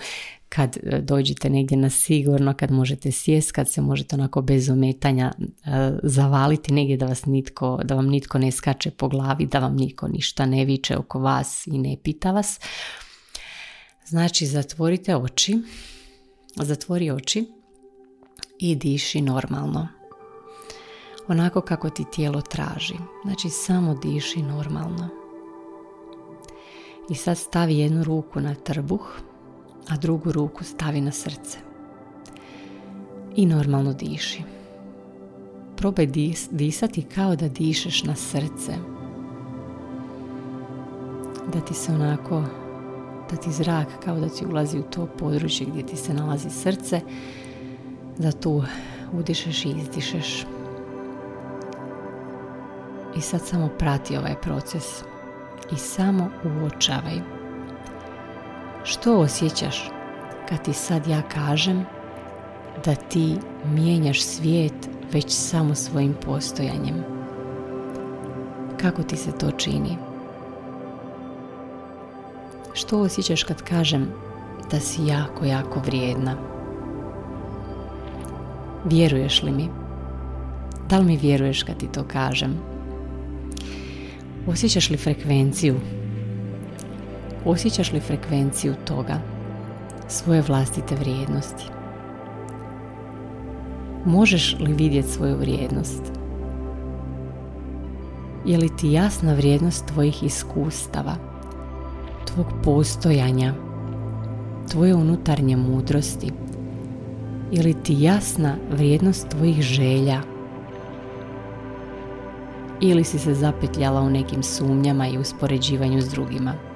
kad 0.48 0.76
e, 0.76 1.00
dođete 1.00 1.50
negdje 1.50 1.78
na 1.78 1.90
sigurno, 1.90 2.54
kad 2.54 2.70
možete 2.70 3.12
sjest, 3.12 3.52
kad 3.52 3.70
se 3.70 3.80
možete 3.80 4.16
onako 4.16 4.42
bez 4.42 4.68
ometanja 4.68 5.32
e, 5.38 5.48
zavaliti 6.02 6.72
negdje 6.72 6.96
da 6.96 7.06
vas 7.06 7.26
nitko, 7.26 7.80
da 7.84 7.94
vam 7.94 8.06
nitko 8.06 8.38
ne 8.38 8.50
skače 8.50 8.90
po 8.90 9.08
glavi, 9.08 9.46
da 9.46 9.58
vam 9.58 9.76
niko 9.76 10.08
ništa 10.08 10.46
ne 10.46 10.64
viče 10.64 10.96
oko 10.96 11.18
vas 11.18 11.66
i 11.66 11.78
ne 11.78 11.96
pita 12.02 12.32
vas. 12.32 12.60
Znači 14.06 14.46
zatvorite 14.46 15.16
oči, 15.16 15.58
zatvori 16.56 17.10
oči 17.10 17.52
i 18.58 18.74
diši 18.74 19.20
normalno. 19.20 19.88
Onako 21.28 21.60
kako 21.60 21.90
ti 21.90 22.04
tijelo 22.12 22.40
traži. 22.40 22.94
Znači 23.24 23.48
samo 23.48 23.94
diši 23.94 24.42
normalno. 24.42 25.08
I 27.10 27.14
sad 27.14 27.38
stavi 27.38 27.78
jednu 27.78 28.04
ruku 28.04 28.40
na 28.40 28.54
trbuh 28.54 29.20
a 29.88 29.96
drugu 29.96 30.32
ruku 30.32 30.64
stavi 30.64 31.00
na 31.00 31.12
srce. 31.12 31.58
I 33.36 33.46
normalno 33.46 33.92
diši. 33.92 34.42
Probaj 35.76 36.06
dis, 36.06 36.48
disati 36.50 37.02
kao 37.02 37.36
da 37.36 37.48
dišeš 37.48 38.04
na 38.04 38.14
srce. 38.14 38.72
Da 41.52 41.60
ti 41.60 41.74
se 41.74 41.92
onako, 41.92 42.42
da 43.30 43.36
ti 43.36 43.52
zrak 43.52 43.88
kao 44.04 44.20
da 44.20 44.28
ti 44.28 44.46
ulazi 44.46 44.78
u 44.78 44.82
to 44.82 45.06
područje 45.06 45.66
gdje 45.66 45.86
ti 45.86 45.96
se 45.96 46.14
nalazi 46.14 46.50
srce, 46.50 47.00
da 48.18 48.32
tu 48.32 48.62
udišeš 49.12 49.64
i 49.64 49.68
izdišeš. 49.68 50.46
I 53.16 53.20
sad 53.20 53.46
samo 53.46 53.68
prati 53.78 54.16
ovaj 54.16 54.34
proces 54.40 55.02
i 55.72 55.76
samo 55.76 56.30
uočavaj 56.44 57.37
što 58.88 59.18
osjećaš 59.18 59.90
kad 60.48 60.64
ti 60.64 60.72
sad 60.72 61.06
ja 61.06 61.22
kažem 61.22 61.86
da 62.84 62.94
ti 62.94 63.36
mijenjaš 63.74 64.22
svijet 64.22 64.88
već 65.12 65.24
samo 65.28 65.74
svojim 65.74 66.14
postojanjem? 66.24 67.04
Kako 68.80 69.02
ti 69.02 69.16
se 69.16 69.32
to 69.32 69.50
čini? 69.50 69.96
Što 72.74 73.00
osjećaš 73.00 73.42
kad 73.42 73.62
kažem 73.62 74.08
da 74.70 74.80
si 74.80 75.06
jako, 75.06 75.44
jako 75.44 75.80
vrijedna? 75.86 76.36
Vjeruješ 78.84 79.42
li 79.42 79.50
mi? 79.50 79.68
Da 80.88 80.98
li 80.98 81.04
mi 81.04 81.16
vjeruješ 81.16 81.62
kad 81.62 81.76
ti 81.76 81.86
to 81.92 82.04
kažem? 82.04 82.58
Osjećaš 84.46 84.90
li 84.90 84.96
frekvenciju 84.96 85.80
Osjećaš 87.44 87.92
li 87.92 88.00
frekvenciju 88.00 88.74
toga, 88.84 89.20
svoje 90.08 90.42
vlastite 90.42 90.94
vrijednosti? 90.94 91.64
Možeš 94.04 94.56
li 94.60 94.72
vidjeti 94.72 95.08
svoju 95.08 95.36
vrijednost? 95.36 96.02
Je 98.46 98.58
li 98.58 98.76
ti 98.76 98.92
jasna 98.92 99.34
vrijednost 99.34 99.86
tvojih 99.86 100.22
iskustava, 100.22 101.14
tvog 102.26 102.46
postojanja, 102.64 103.54
tvoje 104.70 104.94
unutarnje 104.94 105.56
mudrosti? 105.56 106.32
Je 107.52 107.62
li 107.62 107.74
ti 107.82 108.02
jasna 108.02 108.54
vrijednost 108.70 109.28
tvojih 109.28 109.60
želja? 109.60 110.20
Ili 112.80 113.04
si 113.04 113.18
se 113.18 113.34
zapetljala 113.34 114.00
u 114.00 114.10
nekim 114.10 114.42
sumnjama 114.42 115.08
i 115.08 115.18
uspoređivanju 115.18 116.00
s 116.00 116.08
drugima? 116.08 116.67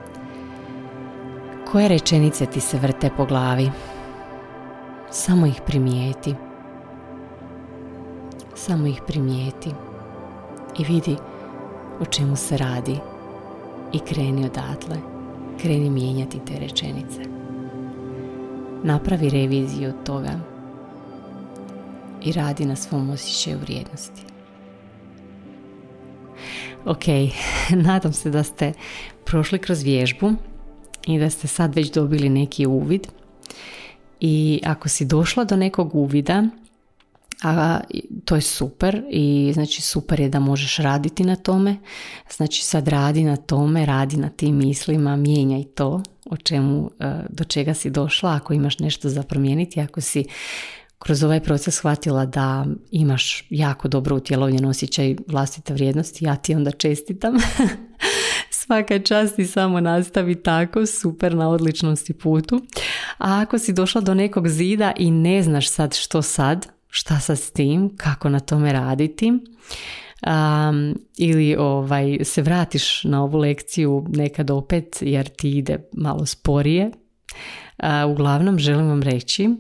Koje 1.73 1.89
rečenice 1.89 2.47
ti 2.47 2.61
se 2.61 2.79
vrte 2.79 3.11
po 3.17 3.25
glavi? 3.25 3.71
Samo 5.11 5.47
ih 5.47 5.61
primijeti. 5.67 6.35
Samo 8.55 8.87
ih 8.87 9.01
primijeti 9.07 9.71
i 10.79 10.85
vidi 10.85 11.17
o 12.01 12.05
čemu 12.05 12.37
se 12.37 12.57
radi 12.57 12.97
i 13.93 13.99
kreni 13.99 14.45
odatle. 14.47 14.97
Kreni 15.63 15.91
mijenjati 15.91 16.41
te 16.47 16.59
rečenice. 16.59 17.21
Napravi 18.83 19.31
reviziju 19.31 19.93
toga 20.05 20.41
i 22.23 22.33
radi 22.33 22.65
na 22.65 22.77
svom 22.77 23.11
osjećaju 23.11 23.59
vrijednosti. 23.59 24.23
Ok, 26.85 27.05
nadam 27.87 28.13
se 28.13 28.31
da 28.31 28.43
ste 28.43 28.73
prošli 29.25 29.59
kroz 29.59 29.83
vježbu 29.83 30.33
i 31.07 31.19
da 31.19 31.31
ste 31.31 31.47
sad 31.47 31.75
već 31.75 31.93
dobili 31.93 32.29
neki 32.29 32.67
uvid. 32.67 33.07
I 34.21 34.61
ako 34.65 34.89
si 34.89 35.05
došla 35.05 35.45
do 35.45 35.57
nekog 35.57 35.95
uvida, 35.95 36.45
a 37.43 37.81
to 38.25 38.35
je 38.35 38.41
super 38.41 39.03
i 39.11 39.51
znači 39.55 39.83
super 39.83 40.21
je 40.21 40.29
da 40.29 40.41
možeš 40.41 40.77
raditi 40.77 41.25
na 41.25 41.37
tome. 41.37 41.77
Znači 42.37 42.65
sad 42.65 42.89
radi 42.89 43.25
na 43.25 43.37
tome, 43.37 43.87
radi 43.87 44.17
na 44.17 44.29
tim 44.29 44.57
mislima, 44.57 45.17
mijenjaj 45.17 45.65
to 45.65 46.03
o 46.31 46.37
čemu, 46.37 46.91
e, 47.01 47.13
do 47.29 47.45
čega 47.45 47.75
si 47.75 47.91
došla, 47.91 48.35
ako 48.35 48.55
imaš 48.55 48.79
nešto 48.79 49.09
za 49.09 49.23
promijeniti, 49.23 49.81
ako 49.81 50.01
si 50.01 50.25
kroz 50.99 51.23
ovaj 51.23 51.41
proces 51.41 51.75
shvatila 51.75 52.27
da 52.27 52.67
imaš 52.91 53.45
jako 53.51 53.89
dobro 53.89 54.17
utjelovljen 54.17 54.65
osjećaj 54.65 55.17
vlastite 55.27 55.75
vrijednosti, 55.75 56.25
ja 56.25 56.37
ti 56.37 56.55
onda 56.55 56.71
čestitam. 56.71 57.35
Svaka 58.55 58.99
čast 58.99 59.39
i 59.39 59.47
samo 59.47 59.81
nastavi 59.81 60.43
tako, 60.43 60.87
super 60.87 61.35
na 61.35 61.49
odličnom 61.49 61.97
si 61.97 62.13
putu. 62.13 62.61
A 63.19 63.41
ako 63.41 63.59
si 63.59 63.73
došla 63.73 64.01
do 64.01 64.15
nekog 64.15 64.49
zida 64.49 64.93
i 64.97 65.11
ne 65.11 65.43
znaš 65.43 65.71
sad 65.71 65.95
što 65.95 66.23
sad, 66.23 66.67
šta 66.89 67.21
sad 67.21 67.39
s 67.39 67.51
tim, 67.51 67.97
kako 67.97 68.29
na 68.29 68.41
tome 68.41 68.73
raditi, 68.73 69.31
um, 69.31 70.95
ili 71.19 71.57
ovaj, 71.59 72.19
se 72.23 72.43
vratiš 72.43 73.05
na 73.05 73.23
ovu 73.23 73.39
lekciju 73.39 74.07
nekad 74.09 74.51
opet 74.51 74.99
jer 75.01 75.29
ti 75.29 75.51
ide 75.51 75.79
malo 75.93 76.27
sporije, 76.27 76.87
uh, 76.87 78.11
uglavnom 78.11 78.59
želim 78.59 78.89
vam 78.89 79.03
reći 79.03 79.51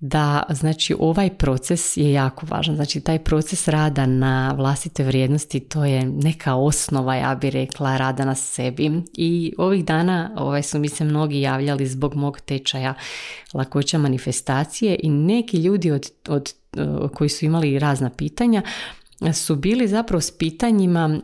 da 0.00 0.42
znači 0.50 0.94
ovaj 0.98 1.30
proces 1.30 1.96
je 1.96 2.12
jako 2.12 2.46
važan. 2.46 2.74
Znači 2.76 3.00
taj 3.00 3.18
proces 3.18 3.68
rada 3.68 4.06
na 4.06 4.54
vlastite 4.56 5.04
vrijednosti 5.04 5.60
to 5.60 5.84
je 5.84 6.04
neka 6.04 6.54
osnova, 6.54 7.14
ja 7.14 7.34
bi 7.34 7.50
rekla, 7.50 7.96
rada 7.96 8.24
na 8.24 8.34
sebi. 8.34 9.02
I 9.16 9.54
ovih 9.58 9.84
dana 9.84 10.30
ovaj, 10.36 10.62
su 10.62 10.78
mi 10.78 10.88
se 10.88 11.04
mnogi 11.04 11.40
javljali 11.40 11.86
zbog 11.86 12.14
mog 12.14 12.40
tečaja 12.40 12.94
lakoća 13.54 13.98
manifestacije 13.98 14.96
i 15.02 15.10
neki 15.10 15.56
ljudi 15.56 15.90
od, 15.90 16.10
od 16.28 16.52
koji 17.14 17.30
su 17.30 17.44
imali 17.44 17.78
razna 17.78 18.10
pitanja 18.10 18.62
su 19.32 19.56
bili 19.56 19.88
zapravo 19.88 20.20
s 20.20 20.38
pitanjima 20.38 21.20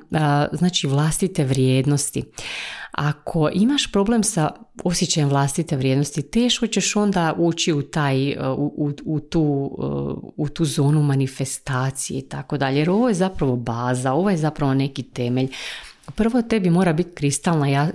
znači 0.52 0.86
vlastite 0.86 1.44
vrijednosti. 1.44 2.22
Ako 2.92 3.50
imaš 3.52 3.92
problem 3.92 4.22
sa 4.22 4.50
osjećajem 4.84 5.28
vlastite 5.28 5.76
vrijednosti, 5.76 6.22
teško 6.22 6.66
ćeš 6.66 6.96
onda 6.96 7.34
ući 7.38 7.72
u, 7.72 7.82
taj, 7.82 8.36
u, 8.56 8.92
u, 9.04 9.20
tu, 9.20 9.42
u 10.36 10.48
tu 10.48 10.64
zonu 10.64 11.02
manifestacije 11.02 12.18
i 12.18 12.28
tako 12.28 12.58
dalje. 12.58 12.78
Jer 12.78 12.90
ovo 12.90 13.08
je 13.08 13.14
zapravo 13.14 13.56
baza, 13.56 14.12
ovo 14.12 14.30
je 14.30 14.36
zapravo 14.36 14.74
neki 14.74 15.02
temelj. 15.02 15.48
Prvo 16.06 16.42
tebi 16.42 16.70
mora 16.70 16.92
biti 16.92 17.10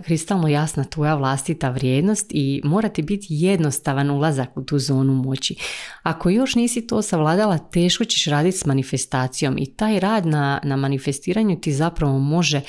kristalno, 0.05 0.47
jasna 0.47 0.83
tvoja 0.83 1.15
vlastita 1.15 1.69
vrijednost 1.69 2.25
i 2.29 2.61
mora 2.63 2.89
ti 2.89 3.01
biti 3.01 3.27
jednostavan 3.29 4.09
ulazak 4.09 4.57
u 4.57 4.63
tu 4.63 4.79
zonu 4.79 5.13
moći. 5.13 5.55
Ako 6.03 6.29
još 6.29 6.55
nisi 6.55 6.87
to 6.87 7.01
savladala, 7.01 7.57
teško 7.57 8.05
ćeš 8.05 8.25
raditi 8.25 8.57
s 8.57 8.65
manifestacijom 8.65 9.57
i 9.57 9.65
taj 9.65 9.99
rad 9.99 10.25
na, 10.25 10.59
na 10.63 10.75
manifestiranju 10.75 11.59
ti 11.61 11.73
zapravo 11.73 12.19
može 12.19 12.61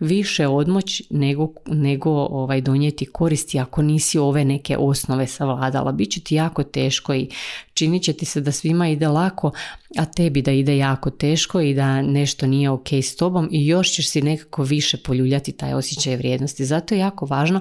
više 0.00 0.46
odmoć 0.46 1.02
nego, 1.10 1.48
nego 1.66 2.10
ovaj, 2.10 2.60
donijeti 2.60 3.06
koristi 3.06 3.58
ako 3.58 3.82
nisi 3.82 4.18
ove 4.18 4.44
neke 4.44 4.76
osnove 4.76 5.26
savladala. 5.26 5.92
Biće 5.92 6.20
ti 6.20 6.34
jako 6.34 6.62
teško 6.62 7.14
i 7.14 7.28
činit 7.74 8.02
će 8.02 8.12
ti 8.12 8.24
se 8.24 8.40
da 8.40 8.52
svima 8.52 8.88
ide 8.88 9.08
lako, 9.08 9.52
a 9.96 10.04
tebi 10.04 10.42
da 10.42 10.52
ide 10.52 10.76
jako 10.76 11.10
teško 11.10 11.60
i 11.60 11.74
da 11.74 12.02
nešto 12.02 12.46
nije 12.46 12.70
ok 12.70 12.92
s 12.92 13.16
tobom 13.16 13.48
i 13.52 13.66
još 13.66 13.92
ćeš 13.92 14.08
si 14.08 14.22
nekako 14.22 14.62
više 14.62 14.96
poljuljati 14.96 15.52
taj 15.52 15.74
osjećaj 15.74 16.16
vrijednosti. 16.16 16.64
Zato 16.64 16.94
je 16.94 16.98
jako 16.98 17.26
važno 17.26 17.60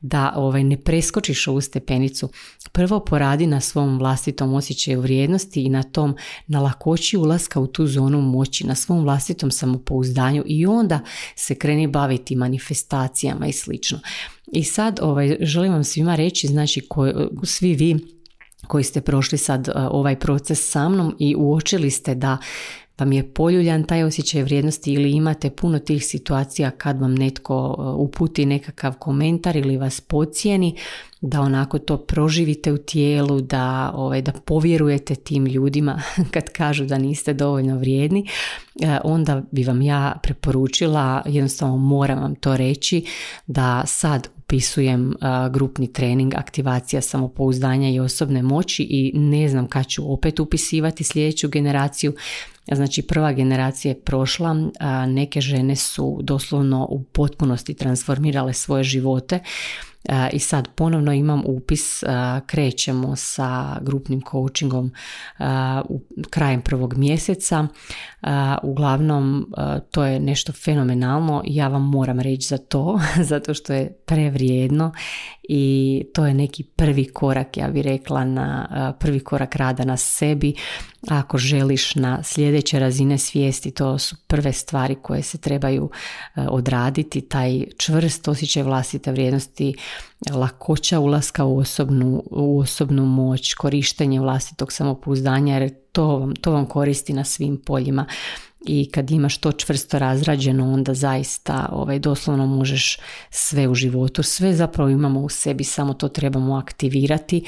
da 0.00 0.32
ovaj, 0.36 0.64
ne 0.64 0.76
preskočiš 0.76 1.48
ovu 1.48 1.60
stepenicu. 1.60 2.28
Prvo 2.72 3.00
poradi 3.00 3.46
na 3.46 3.60
svom 3.60 3.98
vlastitom 3.98 4.54
osjećaju 4.54 5.00
vrijednosti 5.00 5.62
i 5.62 5.68
na 5.68 5.82
tom 5.82 6.16
na 6.46 6.60
lakoći 6.60 7.16
ulaska 7.16 7.60
u 7.60 7.66
tu 7.66 7.86
zonu 7.86 8.20
moći, 8.20 8.66
na 8.66 8.74
svom 8.74 9.02
vlastitom 9.02 9.50
samopouzdanju 9.50 10.42
i 10.46 10.66
onda 10.66 11.00
se 11.36 11.54
kreni 11.54 11.86
baviti 11.86 12.36
manifestacijama 12.36 13.46
i 13.46 13.52
slično. 13.52 13.98
I 14.52 14.64
sad 14.64 14.98
ovaj, 15.02 15.36
želim 15.40 15.72
vam 15.72 15.84
svima 15.84 16.14
reći, 16.16 16.46
znači 16.46 16.80
ko, 16.88 17.12
svi 17.42 17.74
vi 17.74 18.15
koji 18.66 18.84
ste 18.84 19.00
prošli 19.00 19.38
sad 19.38 19.68
e, 19.68 19.72
ovaj 19.74 20.18
proces 20.18 20.70
sa 20.70 20.88
mnom 20.88 21.16
i 21.18 21.34
uočili 21.38 21.90
ste 21.90 22.14
da 22.14 22.38
vam 22.98 23.12
je 23.12 23.32
poljuljan 23.32 23.84
taj 23.84 24.04
osjećaj 24.04 24.42
vrijednosti 24.42 24.92
ili 24.92 25.12
imate 25.12 25.50
puno 25.50 25.78
tih 25.78 26.06
situacija 26.06 26.70
kad 26.70 27.00
vam 27.00 27.14
netko 27.14 27.76
e, 27.78 27.82
uputi 27.82 28.46
nekakav 28.46 28.94
komentar 28.98 29.56
ili 29.56 29.76
vas 29.76 30.00
pocijeni, 30.00 30.76
da 31.20 31.40
onako 31.40 31.78
to 31.78 31.96
proživite 31.96 32.72
u 32.72 32.78
tijelu, 32.78 33.40
da, 33.40 33.92
ovaj, 33.94 34.22
da 34.22 34.32
povjerujete 34.32 35.14
tim 35.14 35.46
ljudima 35.46 36.02
kad 36.34 36.50
kažu 36.52 36.84
da 36.84 36.98
niste 36.98 37.34
dovoljno 37.34 37.78
vrijedni, 37.78 38.28
e, 38.82 38.98
onda 39.04 39.42
bi 39.50 39.64
vam 39.64 39.82
ja 39.82 40.18
preporučila, 40.22 41.22
jednostavno 41.26 41.76
moram 41.76 42.18
vam 42.18 42.34
to 42.34 42.56
reći, 42.56 43.04
da 43.46 43.82
sad 43.86 44.28
upisujem 44.46 45.14
grupni 45.50 45.92
trening 45.92 46.34
aktivacija 46.34 47.02
samopouzdanja 47.02 47.88
i 47.90 48.00
osobne 48.00 48.42
moći 48.42 48.82
i 48.82 49.12
ne 49.14 49.48
znam 49.48 49.66
kad 49.66 49.86
ću 49.86 50.12
opet 50.12 50.40
upisivati 50.40 51.04
sljedeću 51.04 51.48
generaciju. 51.48 52.14
Znači 52.72 53.02
prva 53.02 53.32
generacija 53.32 53.90
je 53.90 54.00
prošla, 54.00 54.56
neke 55.08 55.40
žene 55.40 55.76
su 55.76 56.20
doslovno 56.22 56.86
u 56.90 57.02
potpunosti 57.02 57.74
transformirale 57.74 58.52
svoje 58.52 58.84
živote 58.84 59.40
i 60.32 60.38
sad 60.38 60.68
ponovno 60.74 61.12
imam 61.12 61.42
upis, 61.46 62.02
krećemo 62.46 63.16
sa 63.16 63.78
grupnim 63.80 64.22
coachingom 64.30 64.92
u 65.88 66.00
krajem 66.30 66.62
prvog 66.62 66.96
mjeseca. 66.96 67.66
Uglavnom 68.62 69.52
to 69.90 70.04
je 70.04 70.20
nešto 70.20 70.52
fenomenalno, 70.52 71.42
ja 71.46 71.68
vam 71.68 71.82
moram 71.82 72.20
reći 72.20 72.46
za 72.48 72.58
to, 72.58 73.00
zato 73.30 73.54
što 73.54 73.72
je 73.72 73.92
prevrijedno 74.06 74.92
i 75.42 76.04
to 76.14 76.26
je 76.26 76.34
neki 76.34 76.62
prvi 76.62 77.04
korak, 77.04 77.56
ja 77.56 77.68
bih 77.68 77.84
rekla, 77.84 78.24
na 78.24 78.94
prvi 79.00 79.20
korak 79.20 79.56
rada 79.56 79.84
na 79.84 79.96
sebi. 79.96 80.54
Ako 81.08 81.38
želiš 81.38 81.94
na 81.94 82.22
sljedeće 82.22 82.78
razine 82.78 83.18
svijesti, 83.18 83.70
to 83.70 83.98
su 83.98 84.16
prve 84.26 84.52
stvari 84.52 84.94
koje 85.02 85.22
se 85.22 85.38
trebaju 85.38 85.90
odraditi, 86.36 87.20
taj 87.20 87.64
čvrst 87.78 88.28
osjećaj 88.28 88.62
vlastite 88.62 89.12
vrijednosti, 89.12 89.74
lakoća 90.30 90.98
ulaska 90.98 91.44
u 91.44 91.58
osobnu, 91.58 92.22
u 92.30 92.60
osobnu 92.60 93.06
moć, 93.06 93.54
korištenje 93.54 94.20
vlastitog 94.20 94.72
samopouzdanja, 94.72 95.58
jer 95.58 95.74
to 95.92 96.18
vam, 96.18 96.34
to 96.34 96.52
vam 96.52 96.66
koristi 96.66 97.12
na 97.12 97.24
svim 97.24 97.62
poljima. 97.66 98.06
I 98.66 98.90
kad 98.90 99.10
imaš 99.10 99.38
to 99.38 99.52
čvrsto 99.52 99.98
razrađeno 99.98 100.72
onda 100.72 100.94
zaista 100.94 101.68
ovaj, 101.72 101.98
doslovno 101.98 102.46
možeš 102.46 102.98
sve 103.30 103.68
u 103.68 103.74
životu, 103.74 104.22
sve 104.22 104.54
zapravo 104.54 104.90
imamo 104.90 105.20
u 105.20 105.28
sebi, 105.28 105.64
samo 105.64 105.94
to 105.94 106.08
trebamo 106.08 106.56
aktivirati 106.56 107.44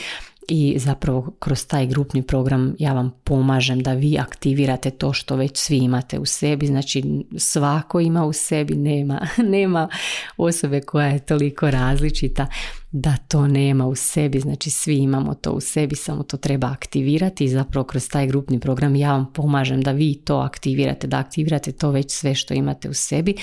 i 0.48 0.78
zapravo 0.78 1.32
kroz 1.38 1.66
taj 1.66 1.86
grupni 1.86 2.22
program 2.22 2.74
ja 2.78 2.92
vam 2.92 3.14
pomažem 3.24 3.80
da 3.80 3.92
vi 3.92 4.18
aktivirate 4.18 4.90
to 4.90 5.12
što 5.12 5.36
već 5.36 5.58
svi 5.58 5.78
imate 5.78 6.18
u 6.18 6.24
sebi, 6.24 6.66
znači 6.66 7.24
svako 7.36 8.00
ima 8.00 8.24
u 8.24 8.32
sebi, 8.32 8.74
nema, 8.74 9.26
nema 9.56 9.88
osobe 10.36 10.80
koja 10.80 11.06
je 11.06 11.18
toliko 11.18 11.70
različita 11.70 12.46
da 12.90 13.16
to 13.28 13.46
nema 13.46 13.86
u 13.86 13.94
sebi, 13.94 14.40
znači 14.40 14.70
svi 14.70 14.96
imamo 14.96 15.34
to 15.34 15.52
u 15.52 15.60
sebi, 15.60 15.96
samo 15.96 16.22
to 16.22 16.36
treba 16.36 16.66
aktivirati. 16.66 17.44
I 17.44 17.48
zapravo 17.48 17.84
kroz 17.84 18.08
taj 18.08 18.26
grupni 18.26 18.60
program 18.60 18.96
ja 18.96 19.12
vam 19.12 19.32
pomažem 19.32 19.82
da 19.82 19.92
vi 19.92 20.14
to 20.14 20.36
aktivirate, 20.36 21.06
da 21.06 21.18
aktivirate 21.18 21.72
to 21.72 21.90
već 21.90 22.12
sve 22.12 22.34
što 22.34 22.54
imate 22.54 22.88
u 22.88 22.94
sebi 22.94 23.34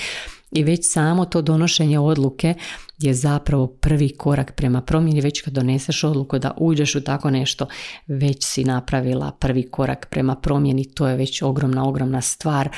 i 0.56 0.64
već 0.64 0.92
samo 0.92 1.24
to 1.24 1.42
donošenje 1.42 1.98
odluke 1.98 2.54
je 2.98 3.14
zapravo 3.14 3.66
prvi 3.66 4.08
korak 4.08 4.52
prema 4.52 4.80
promjeni. 4.80 5.20
Već 5.20 5.40
kad 5.40 5.54
doneseš 5.54 6.04
odluku 6.04 6.38
da 6.38 6.54
uđeš 6.56 6.94
u 6.94 7.00
tako 7.00 7.30
nešto, 7.30 7.66
već 8.06 8.44
si 8.44 8.64
napravila 8.64 9.32
prvi 9.40 9.62
korak 9.70 10.06
prema 10.10 10.34
promjeni. 10.34 10.84
To 10.84 11.08
je 11.08 11.16
već 11.16 11.42
ogromna, 11.42 11.88
ogromna 11.88 12.20
stvar 12.20 12.68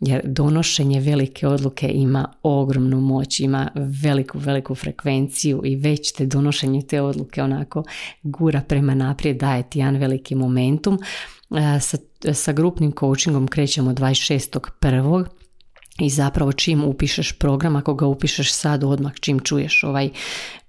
jer 0.00 0.20
donošenje 0.24 1.00
velike 1.00 1.46
odluke 1.46 1.88
ima 1.88 2.32
ogromnu 2.42 3.00
moć, 3.00 3.40
ima 3.40 3.68
veliku, 3.74 4.38
veliku 4.38 4.74
frekvenciju 4.74 5.62
i 5.64 5.76
već 5.76 6.12
te 6.12 6.26
donošenje 6.26 6.82
te 6.82 7.00
odluke 7.00 7.42
onako 7.42 7.84
gura 8.22 8.60
prema 8.68 8.94
naprijed, 8.94 9.36
daje 9.36 9.62
ti 9.62 9.78
jedan 9.78 9.96
veliki 9.96 10.34
momentum. 10.34 10.98
E, 11.50 11.80
sa, 11.80 11.96
sa 12.34 12.52
grupnim 12.52 12.92
coachingom 12.92 13.48
krećemo 13.48 13.92
26.1 13.92 15.24
i 15.98 16.10
zapravo 16.10 16.52
čim 16.52 16.84
upišeš 16.84 17.32
program, 17.32 17.76
ako 17.76 17.94
ga 17.94 18.06
upišeš 18.06 18.52
sad 18.52 18.84
odmah, 18.84 19.12
čim 19.20 19.40
čuješ 19.40 19.84
ovaj 19.84 20.10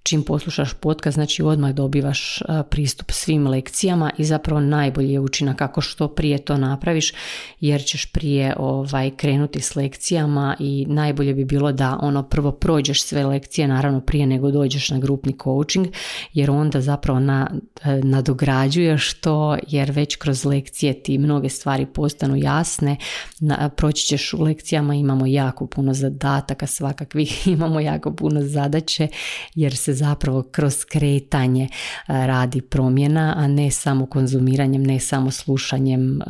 čim 0.08 0.24
poslušaš 0.24 0.74
podcast, 0.74 1.16
znači 1.16 1.44
odmah 1.44 1.74
dobivaš 1.74 2.40
pristup 2.70 3.12
svim 3.12 3.48
lekcijama 3.48 4.12
i 4.18 4.26
zapravo 4.26 4.62
najbolji 4.62 5.14
je 5.14 5.20
učinak 5.20 5.58
kako 5.58 5.82
što 5.82 6.08
prije 6.08 6.38
to 6.38 6.58
napraviš 6.58 7.14
jer 7.60 7.84
ćeš 7.84 8.06
prije 8.06 8.54
ovaj 8.58 9.10
krenuti 9.10 9.62
s 9.62 9.76
lekcijama 9.76 10.56
i 10.60 10.86
najbolje 10.90 11.34
bi 11.34 11.46
bilo 11.46 11.72
da 11.72 12.00
ono 12.02 12.24
prvo 12.24 12.52
prođeš 12.52 13.04
sve 13.04 13.26
lekcije 13.26 13.68
naravno 13.68 14.02
prije 14.02 14.28
nego 14.28 14.52
dođeš 14.52 14.90
na 14.90 15.00
grupni 15.00 15.36
coaching 15.44 15.88
jer 16.34 16.52
onda 16.52 16.82
zapravo 16.82 17.20
na, 17.20 17.52
e, 17.84 18.02
nadograđuješ 18.04 19.14
to 19.14 19.58
jer 19.68 19.92
već 19.92 20.16
kroz 20.16 20.46
lekcije 20.46 21.04
ti 21.04 21.18
mnoge 21.18 21.50
stvari 21.50 21.86
postanu 21.86 22.36
jasne. 22.36 22.98
Na, 23.40 23.70
proći 23.70 24.06
ćeš 24.06 24.34
u 24.34 24.44
lekcijama 24.44 24.96
imamo 24.96 25.26
jako 25.26 25.68
puno 25.68 25.94
zadataka 25.94 26.68
svakakvih 26.68 27.48
imamo 27.58 27.80
jako 27.80 28.14
puno 28.14 28.42
zadaće 28.42 29.08
jer 29.56 29.76
se 29.76 29.97
zapravo 29.98 30.44
kroz 30.52 30.86
kretanje 30.86 31.64
e, 31.64 31.70
radi 32.08 32.62
promjena, 32.62 33.34
a 33.38 33.48
ne 33.48 33.72
samo 33.72 34.06
konzumiranjem, 34.06 34.84
ne 34.84 35.00
samo 35.00 35.32
slušanjem 35.32 36.22
e, 36.22 36.26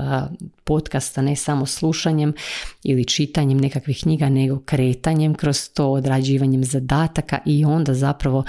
podcasta, 0.67 1.21
ne 1.21 1.35
samo 1.35 1.65
slušanjem 1.65 2.33
ili 2.83 3.05
čitanjem 3.05 3.57
nekakvih 3.57 3.99
knjiga, 4.03 4.29
nego 4.29 4.59
kretanjem 4.59 5.33
kroz 5.33 5.69
to, 5.73 5.91
odrađivanjem 5.91 6.63
zadataka 6.63 7.39
i 7.45 7.65
onda 7.65 7.93
zapravo 7.93 8.43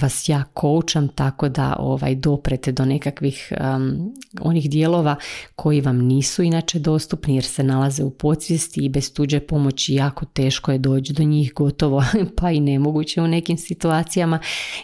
vas 0.00 0.28
ja 0.28 0.44
koučam 0.54 1.08
tako 1.08 1.48
da 1.48 1.76
ovaj 1.78 2.14
doprete 2.14 2.72
do 2.72 2.84
nekakvih 2.84 3.52
um, 3.60 4.14
onih 4.40 4.70
dijelova 4.70 5.16
koji 5.56 5.80
vam 5.80 5.98
nisu 5.98 6.42
inače 6.42 6.78
dostupni 6.78 7.34
jer 7.34 7.44
se 7.44 7.62
nalaze 7.62 8.04
u 8.04 8.10
podsvijesti 8.10 8.80
i 8.80 8.88
bez 8.88 9.14
tuđe 9.14 9.40
pomoći 9.40 9.94
jako 9.94 10.24
teško 10.24 10.72
je 10.72 10.78
doći 10.78 11.12
do 11.12 11.22
njih 11.22 11.52
gotovo 11.54 12.04
pa 12.38 12.50
i 12.50 12.60
nemoguće 12.60 13.22
u 13.22 13.26
nekim 13.26 13.58
situacijama. 13.58 14.38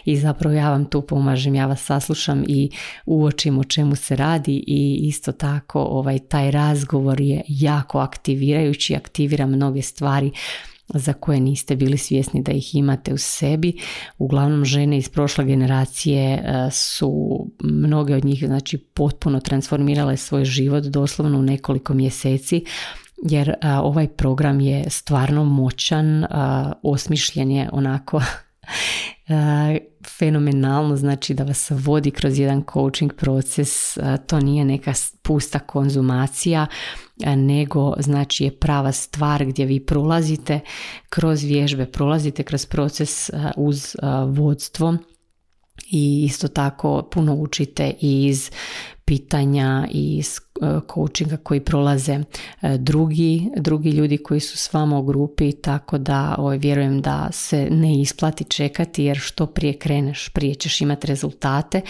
I 0.05 0.17
zapravo 0.17 0.55
ja 0.55 0.69
vam 0.69 0.85
tu 0.85 1.01
pomažem, 1.01 1.55
ja 1.55 1.65
vas 1.65 1.81
saslušam 1.81 2.43
i 2.47 2.69
uočim 3.05 3.59
o 3.59 3.63
čemu 3.63 3.95
se 3.95 4.15
radi 4.15 4.63
i 4.67 4.99
isto 5.03 5.31
tako 5.31 5.79
ovaj 5.79 6.19
taj 6.19 6.51
razgovor 6.69 7.21
je 7.21 7.41
jako 7.47 7.99
aktivirajući, 7.99 8.95
aktivira 8.95 9.45
mnoge 9.45 9.81
stvari 9.81 10.31
za 10.87 11.13
koje 11.13 11.39
niste 11.39 11.75
bili 11.75 11.97
svjesni 11.97 12.41
da 12.43 12.51
ih 12.51 12.75
imate 12.75 13.13
u 13.13 13.17
sebi. 13.17 13.73
Uglavnom 14.17 14.65
žene 14.65 14.97
iz 14.97 15.09
prošle 15.09 15.45
generacije 15.45 16.33
e, 16.33 16.71
su 16.71 17.45
mnoge 17.63 18.15
od 18.15 18.25
njih 18.25 18.43
znači 18.45 18.77
potpuno 18.77 19.39
transformirale 19.39 20.17
svoj 20.17 20.45
život 20.45 20.83
doslovno 20.83 21.39
u 21.39 21.41
nekoliko 21.41 21.93
mjeseci 21.93 22.65
jer 23.29 23.53
ovaj 23.83 24.07
program 24.07 24.59
je 24.59 24.89
stvarno 24.89 25.43
moćan, 25.43 26.25
osmišljen 26.83 27.51
je 27.51 27.69
onako 27.71 28.21
fenomenalno 30.17 30.95
znači 30.95 31.33
da 31.33 31.43
vas 31.43 31.71
vodi 31.71 32.11
kroz 32.11 32.39
jedan 32.39 32.63
coaching 32.73 33.13
proces 33.13 33.97
to 34.27 34.39
nije 34.39 34.65
neka 34.65 34.93
pusta 35.21 35.59
konzumacija 35.59 36.67
nego 37.35 37.93
znači 37.99 38.43
je 38.43 38.59
prava 38.59 38.91
stvar 38.91 39.45
gdje 39.45 39.65
vi 39.65 39.79
prolazite 39.85 40.59
kroz 41.09 41.43
vježbe 41.43 41.85
prolazite 41.85 42.43
kroz 42.43 42.65
proces 42.65 43.29
uz 43.57 43.95
vodstvo 44.27 44.97
i 45.91 46.23
isto 46.25 46.47
tako 46.47 47.09
puno 47.11 47.35
učite 47.35 47.93
iz 48.01 48.51
pitanja 49.05 49.87
iz 49.91 50.37
e, 50.37 50.48
coachinga 50.93 51.37
koji 51.37 51.59
prolaze 51.59 52.13
e, 52.13 52.77
drugi, 52.77 53.49
drugi 53.57 53.89
ljudi 53.89 54.17
koji 54.17 54.39
su 54.39 54.57
s 54.57 54.73
vama 54.73 54.97
u 54.99 55.03
grupi 55.03 55.51
tako 55.51 55.97
da 55.97 56.35
ovaj, 56.37 56.57
vjerujem 56.57 57.01
da 57.01 57.29
se 57.31 57.67
ne 57.71 58.01
isplati 58.01 58.43
čekati 58.43 59.03
jer 59.03 59.17
što 59.17 59.45
prije 59.45 59.73
kreneš 59.73 60.29
prije 60.29 60.55
ćeš 60.55 60.81
imati 60.81 61.07
rezultate 61.07 61.81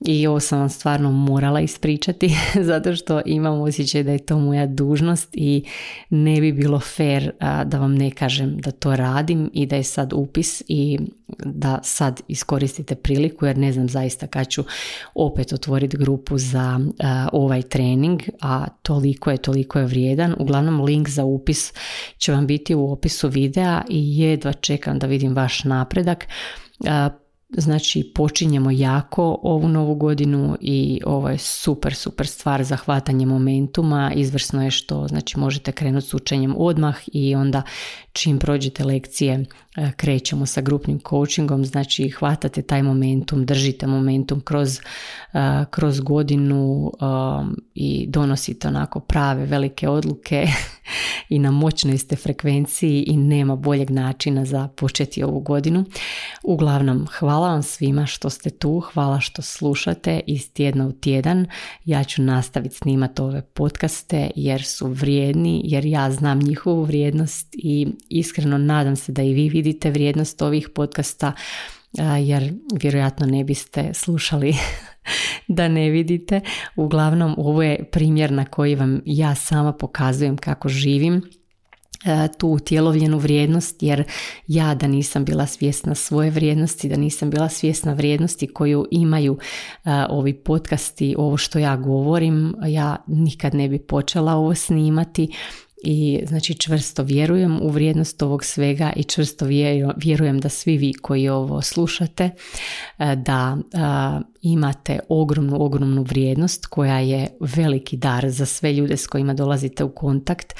i 0.00 0.26
ovo 0.26 0.40
sam 0.40 0.58
vam 0.58 0.68
stvarno 0.68 1.12
morala 1.12 1.60
ispričati 1.60 2.34
zato 2.70 2.96
što 2.96 3.20
imam 3.26 3.60
osjećaj 3.60 4.02
da 4.02 4.12
je 4.12 4.18
to 4.18 4.38
moja 4.38 4.66
dužnost 4.66 5.28
i 5.32 5.64
ne 6.10 6.40
bi 6.40 6.52
bilo 6.52 6.80
fair 6.80 7.30
da 7.40 7.78
vam 7.78 7.94
ne 7.94 8.10
kažem 8.10 8.58
da 8.58 8.70
to 8.70 8.96
radim 8.96 9.50
i 9.52 9.66
da 9.66 9.76
je 9.76 9.82
sad 9.82 10.12
upis 10.12 10.62
i 10.68 10.98
da 11.44 11.80
sad 11.82 12.20
iskoristite 12.28 12.94
priliku 12.94 13.46
jer 13.46 13.58
ne 13.58 13.72
znam 13.72 13.88
zaista 13.88 14.26
kad 14.26 14.48
ću 14.48 14.64
opet 15.14 15.52
otvoriti 15.52 15.96
grupu 15.96 16.38
za 16.38 16.80
ovaj 17.32 17.62
trening, 17.62 18.22
a 18.40 18.66
toliko 18.82 19.30
je, 19.30 19.36
toliko 19.36 19.78
je 19.78 19.86
vrijedan. 19.86 20.34
Uglavnom 20.38 20.80
link 20.80 21.08
za 21.08 21.24
upis 21.24 21.72
će 22.18 22.32
vam 22.32 22.46
biti 22.46 22.74
u 22.74 22.92
opisu 22.92 23.28
videa 23.28 23.82
i 23.88 24.18
jedva 24.18 24.52
čekam 24.52 24.98
da 24.98 25.06
vidim 25.06 25.34
vaš 25.34 25.64
napredak. 25.64 26.26
Znači 27.48 28.12
počinjemo 28.14 28.70
jako 28.70 29.38
ovu 29.42 29.68
novu 29.68 29.94
godinu 29.94 30.56
i 30.60 31.00
ovo 31.04 31.28
je 31.28 31.38
super, 31.38 31.94
super 31.94 32.26
stvar 32.26 32.64
za 32.64 32.76
hvatanje 32.76 33.26
momentuma. 33.26 34.12
Izvrsno 34.14 34.64
je 34.64 34.70
što 34.70 35.06
znači 35.08 35.38
možete 35.38 35.72
krenuti 35.72 36.06
s 36.06 36.14
učenjem 36.14 36.54
odmah 36.58 36.96
i 37.12 37.34
onda 37.34 37.62
čim 38.12 38.38
prođete 38.38 38.84
lekcije 38.84 39.44
e, 39.76 39.92
krećemo 39.96 40.46
sa 40.46 40.60
grupnim 40.60 41.00
coachingom, 41.08 41.64
znači 41.64 42.08
hvatate 42.08 42.62
taj 42.62 42.82
momentum, 42.82 43.46
držite 43.46 43.86
momentum 43.86 44.40
kroz, 44.40 44.78
e, 44.78 44.80
kroz 45.70 46.00
godinu 46.00 46.92
e, 46.92 47.04
i 47.74 48.06
donosite 48.08 48.68
onako 48.68 49.00
prave 49.00 49.46
velike 49.46 49.88
odluke 49.88 50.46
i 51.28 51.38
na 51.38 51.50
moćnoj 51.50 51.98
ste 51.98 52.16
frekvenciji 52.16 53.04
i 53.06 53.16
nema 53.16 53.56
boljeg 53.56 53.90
načina 53.90 54.44
za 54.44 54.68
početi 54.68 55.22
ovu 55.22 55.40
godinu. 55.40 55.84
Uglavnom, 56.42 57.06
hvala 57.18 57.48
vam 57.48 57.62
svima 57.62 58.06
što 58.06 58.30
ste 58.30 58.50
tu, 58.50 58.80
hvala 58.80 59.20
što 59.20 59.42
slušate 59.42 60.20
iz 60.26 60.52
tjedna 60.52 60.86
u 60.86 60.92
tjedan. 60.92 61.46
Ja 61.84 62.04
ću 62.04 62.22
nastaviti 62.22 62.74
snimati 62.74 63.22
ove 63.22 63.42
podcaste 63.42 64.30
jer 64.36 64.62
su 64.62 64.86
vrijedni, 64.86 65.60
jer 65.64 65.84
ja 65.84 66.10
znam 66.10 66.38
njihovu 66.38 66.84
vrijednost 66.84 67.48
i 67.52 67.86
iskreno 68.08 68.58
nadam 68.58 68.96
se 68.96 69.12
da 69.12 69.22
i 69.22 69.34
vi 69.34 69.48
vidite 69.48 69.90
vrijednost 69.90 70.42
ovih 70.42 70.68
podcasta 70.74 71.32
jer 72.22 72.52
vjerojatno 72.80 73.26
ne 73.26 73.44
biste 73.44 73.90
slušali 73.94 74.54
da 75.48 75.68
ne 75.68 75.90
vidite. 75.90 76.40
Uglavnom 76.76 77.34
ovo 77.38 77.62
je 77.62 77.84
primjer 77.92 78.32
na 78.32 78.44
koji 78.44 78.74
vam 78.74 79.00
ja 79.04 79.34
sama 79.34 79.72
pokazujem 79.72 80.36
kako 80.36 80.68
živim 80.68 81.22
tu 82.38 82.48
utjelovljenu 82.48 83.18
vrijednost 83.18 83.82
jer 83.82 84.04
ja 84.46 84.74
da 84.74 84.86
nisam 84.86 85.24
bila 85.24 85.46
svjesna 85.46 85.94
svoje 85.94 86.30
vrijednosti, 86.30 86.88
da 86.88 86.96
nisam 86.96 87.30
bila 87.30 87.48
svjesna 87.48 87.92
vrijednosti 87.92 88.46
koju 88.46 88.86
imaju 88.90 89.38
ovi 90.08 90.34
podcasti, 90.34 91.14
ovo 91.18 91.36
što 91.36 91.58
ja 91.58 91.76
govorim, 91.76 92.54
ja 92.66 92.96
nikad 93.06 93.54
ne 93.54 93.68
bi 93.68 93.78
počela 93.78 94.34
ovo 94.34 94.54
snimati 94.54 95.32
i 95.84 96.20
znači 96.26 96.54
čvrsto 96.54 97.02
vjerujem 97.02 97.62
u 97.62 97.70
vrijednost 97.70 98.22
ovog 98.22 98.44
svega 98.44 98.92
i 98.96 99.04
čvrsto 99.04 99.46
vjerujem 99.96 100.40
da 100.40 100.48
svi 100.48 100.76
vi 100.76 100.92
koji 100.92 101.28
ovo 101.28 101.62
slušate 101.62 102.30
e, 102.98 103.16
da 103.16 103.56
imate 104.42 104.98
ogromnu, 105.08 105.62
ogromnu 105.62 106.02
vrijednost 106.02 106.66
koja 106.66 106.98
je 106.98 107.28
veliki 107.40 107.96
dar 107.96 108.30
za 108.30 108.46
sve 108.46 108.72
ljude 108.72 108.96
s 108.96 109.06
kojima 109.06 109.34
dolazite 109.34 109.84
u 109.84 109.94
kontakt 109.94 110.54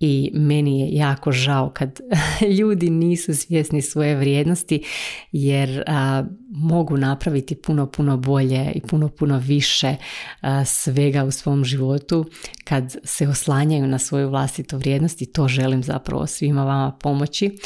i 0.00 0.30
meni 0.34 0.80
je 0.80 0.94
jako 0.94 1.32
žao 1.32 1.70
kad 1.70 2.00
ljudi 2.58 2.90
nisu 2.90 3.34
svjesni 3.34 3.82
svoje 3.82 4.16
vrijednosti 4.16 4.84
jer 5.32 5.82
mogu 6.50 6.96
napraviti 6.96 7.54
puno, 7.54 7.86
puno 7.86 8.16
bolje 8.16 8.72
i 8.74 8.80
puno, 8.80 9.08
puno 9.08 9.38
više 9.38 9.96
svega 10.66 11.24
u 11.24 11.30
svom 11.30 11.64
životu 11.64 12.24
kad 12.64 12.96
se 13.04 13.28
oslanjaju 13.28 13.86
na 13.86 13.98
svoju 13.98 14.28
vlastitu 14.28 14.78
vrijednost 14.78 15.22
i 15.22 15.26
to 15.26 15.48
želim 15.48 15.82
zapravo 15.82 16.26
svima 16.26 16.64
vama 16.64 16.92
pomoći 16.92 17.58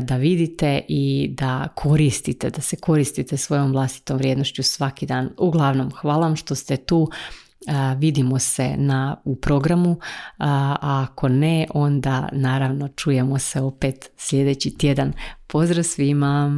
da 0.00 0.16
vidite 0.16 0.80
i 0.88 1.28
da 1.38 1.68
koristite, 1.74 2.50
da 2.50 2.60
se 2.60 2.76
koristite 2.76 3.36
svojom 3.36 3.72
vlastitom 3.72 4.16
vrijednošću 4.16 4.62
svaki 4.62 5.06
dan. 5.06 5.30
Uglavnom, 5.38 5.90
hvala 5.90 6.26
vam 6.26 6.36
što 6.36 6.54
ste 6.54 6.76
tu 6.76 7.10
vidimo 7.98 8.38
se 8.38 8.76
na, 8.76 9.16
u 9.24 9.36
programu, 9.36 9.96
a 10.38 10.76
ako 10.80 11.28
ne, 11.28 11.66
onda 11.74 12.28
naravno 12.32 12.88
čujemo 12.88 13.38
se 13.38 13.60
opet 13.60 14.10
sljedeći 14.16 14.78
tjedan. 14.78 15.12
Pozdrav 15.46 15.84
svima! 15.84 16.50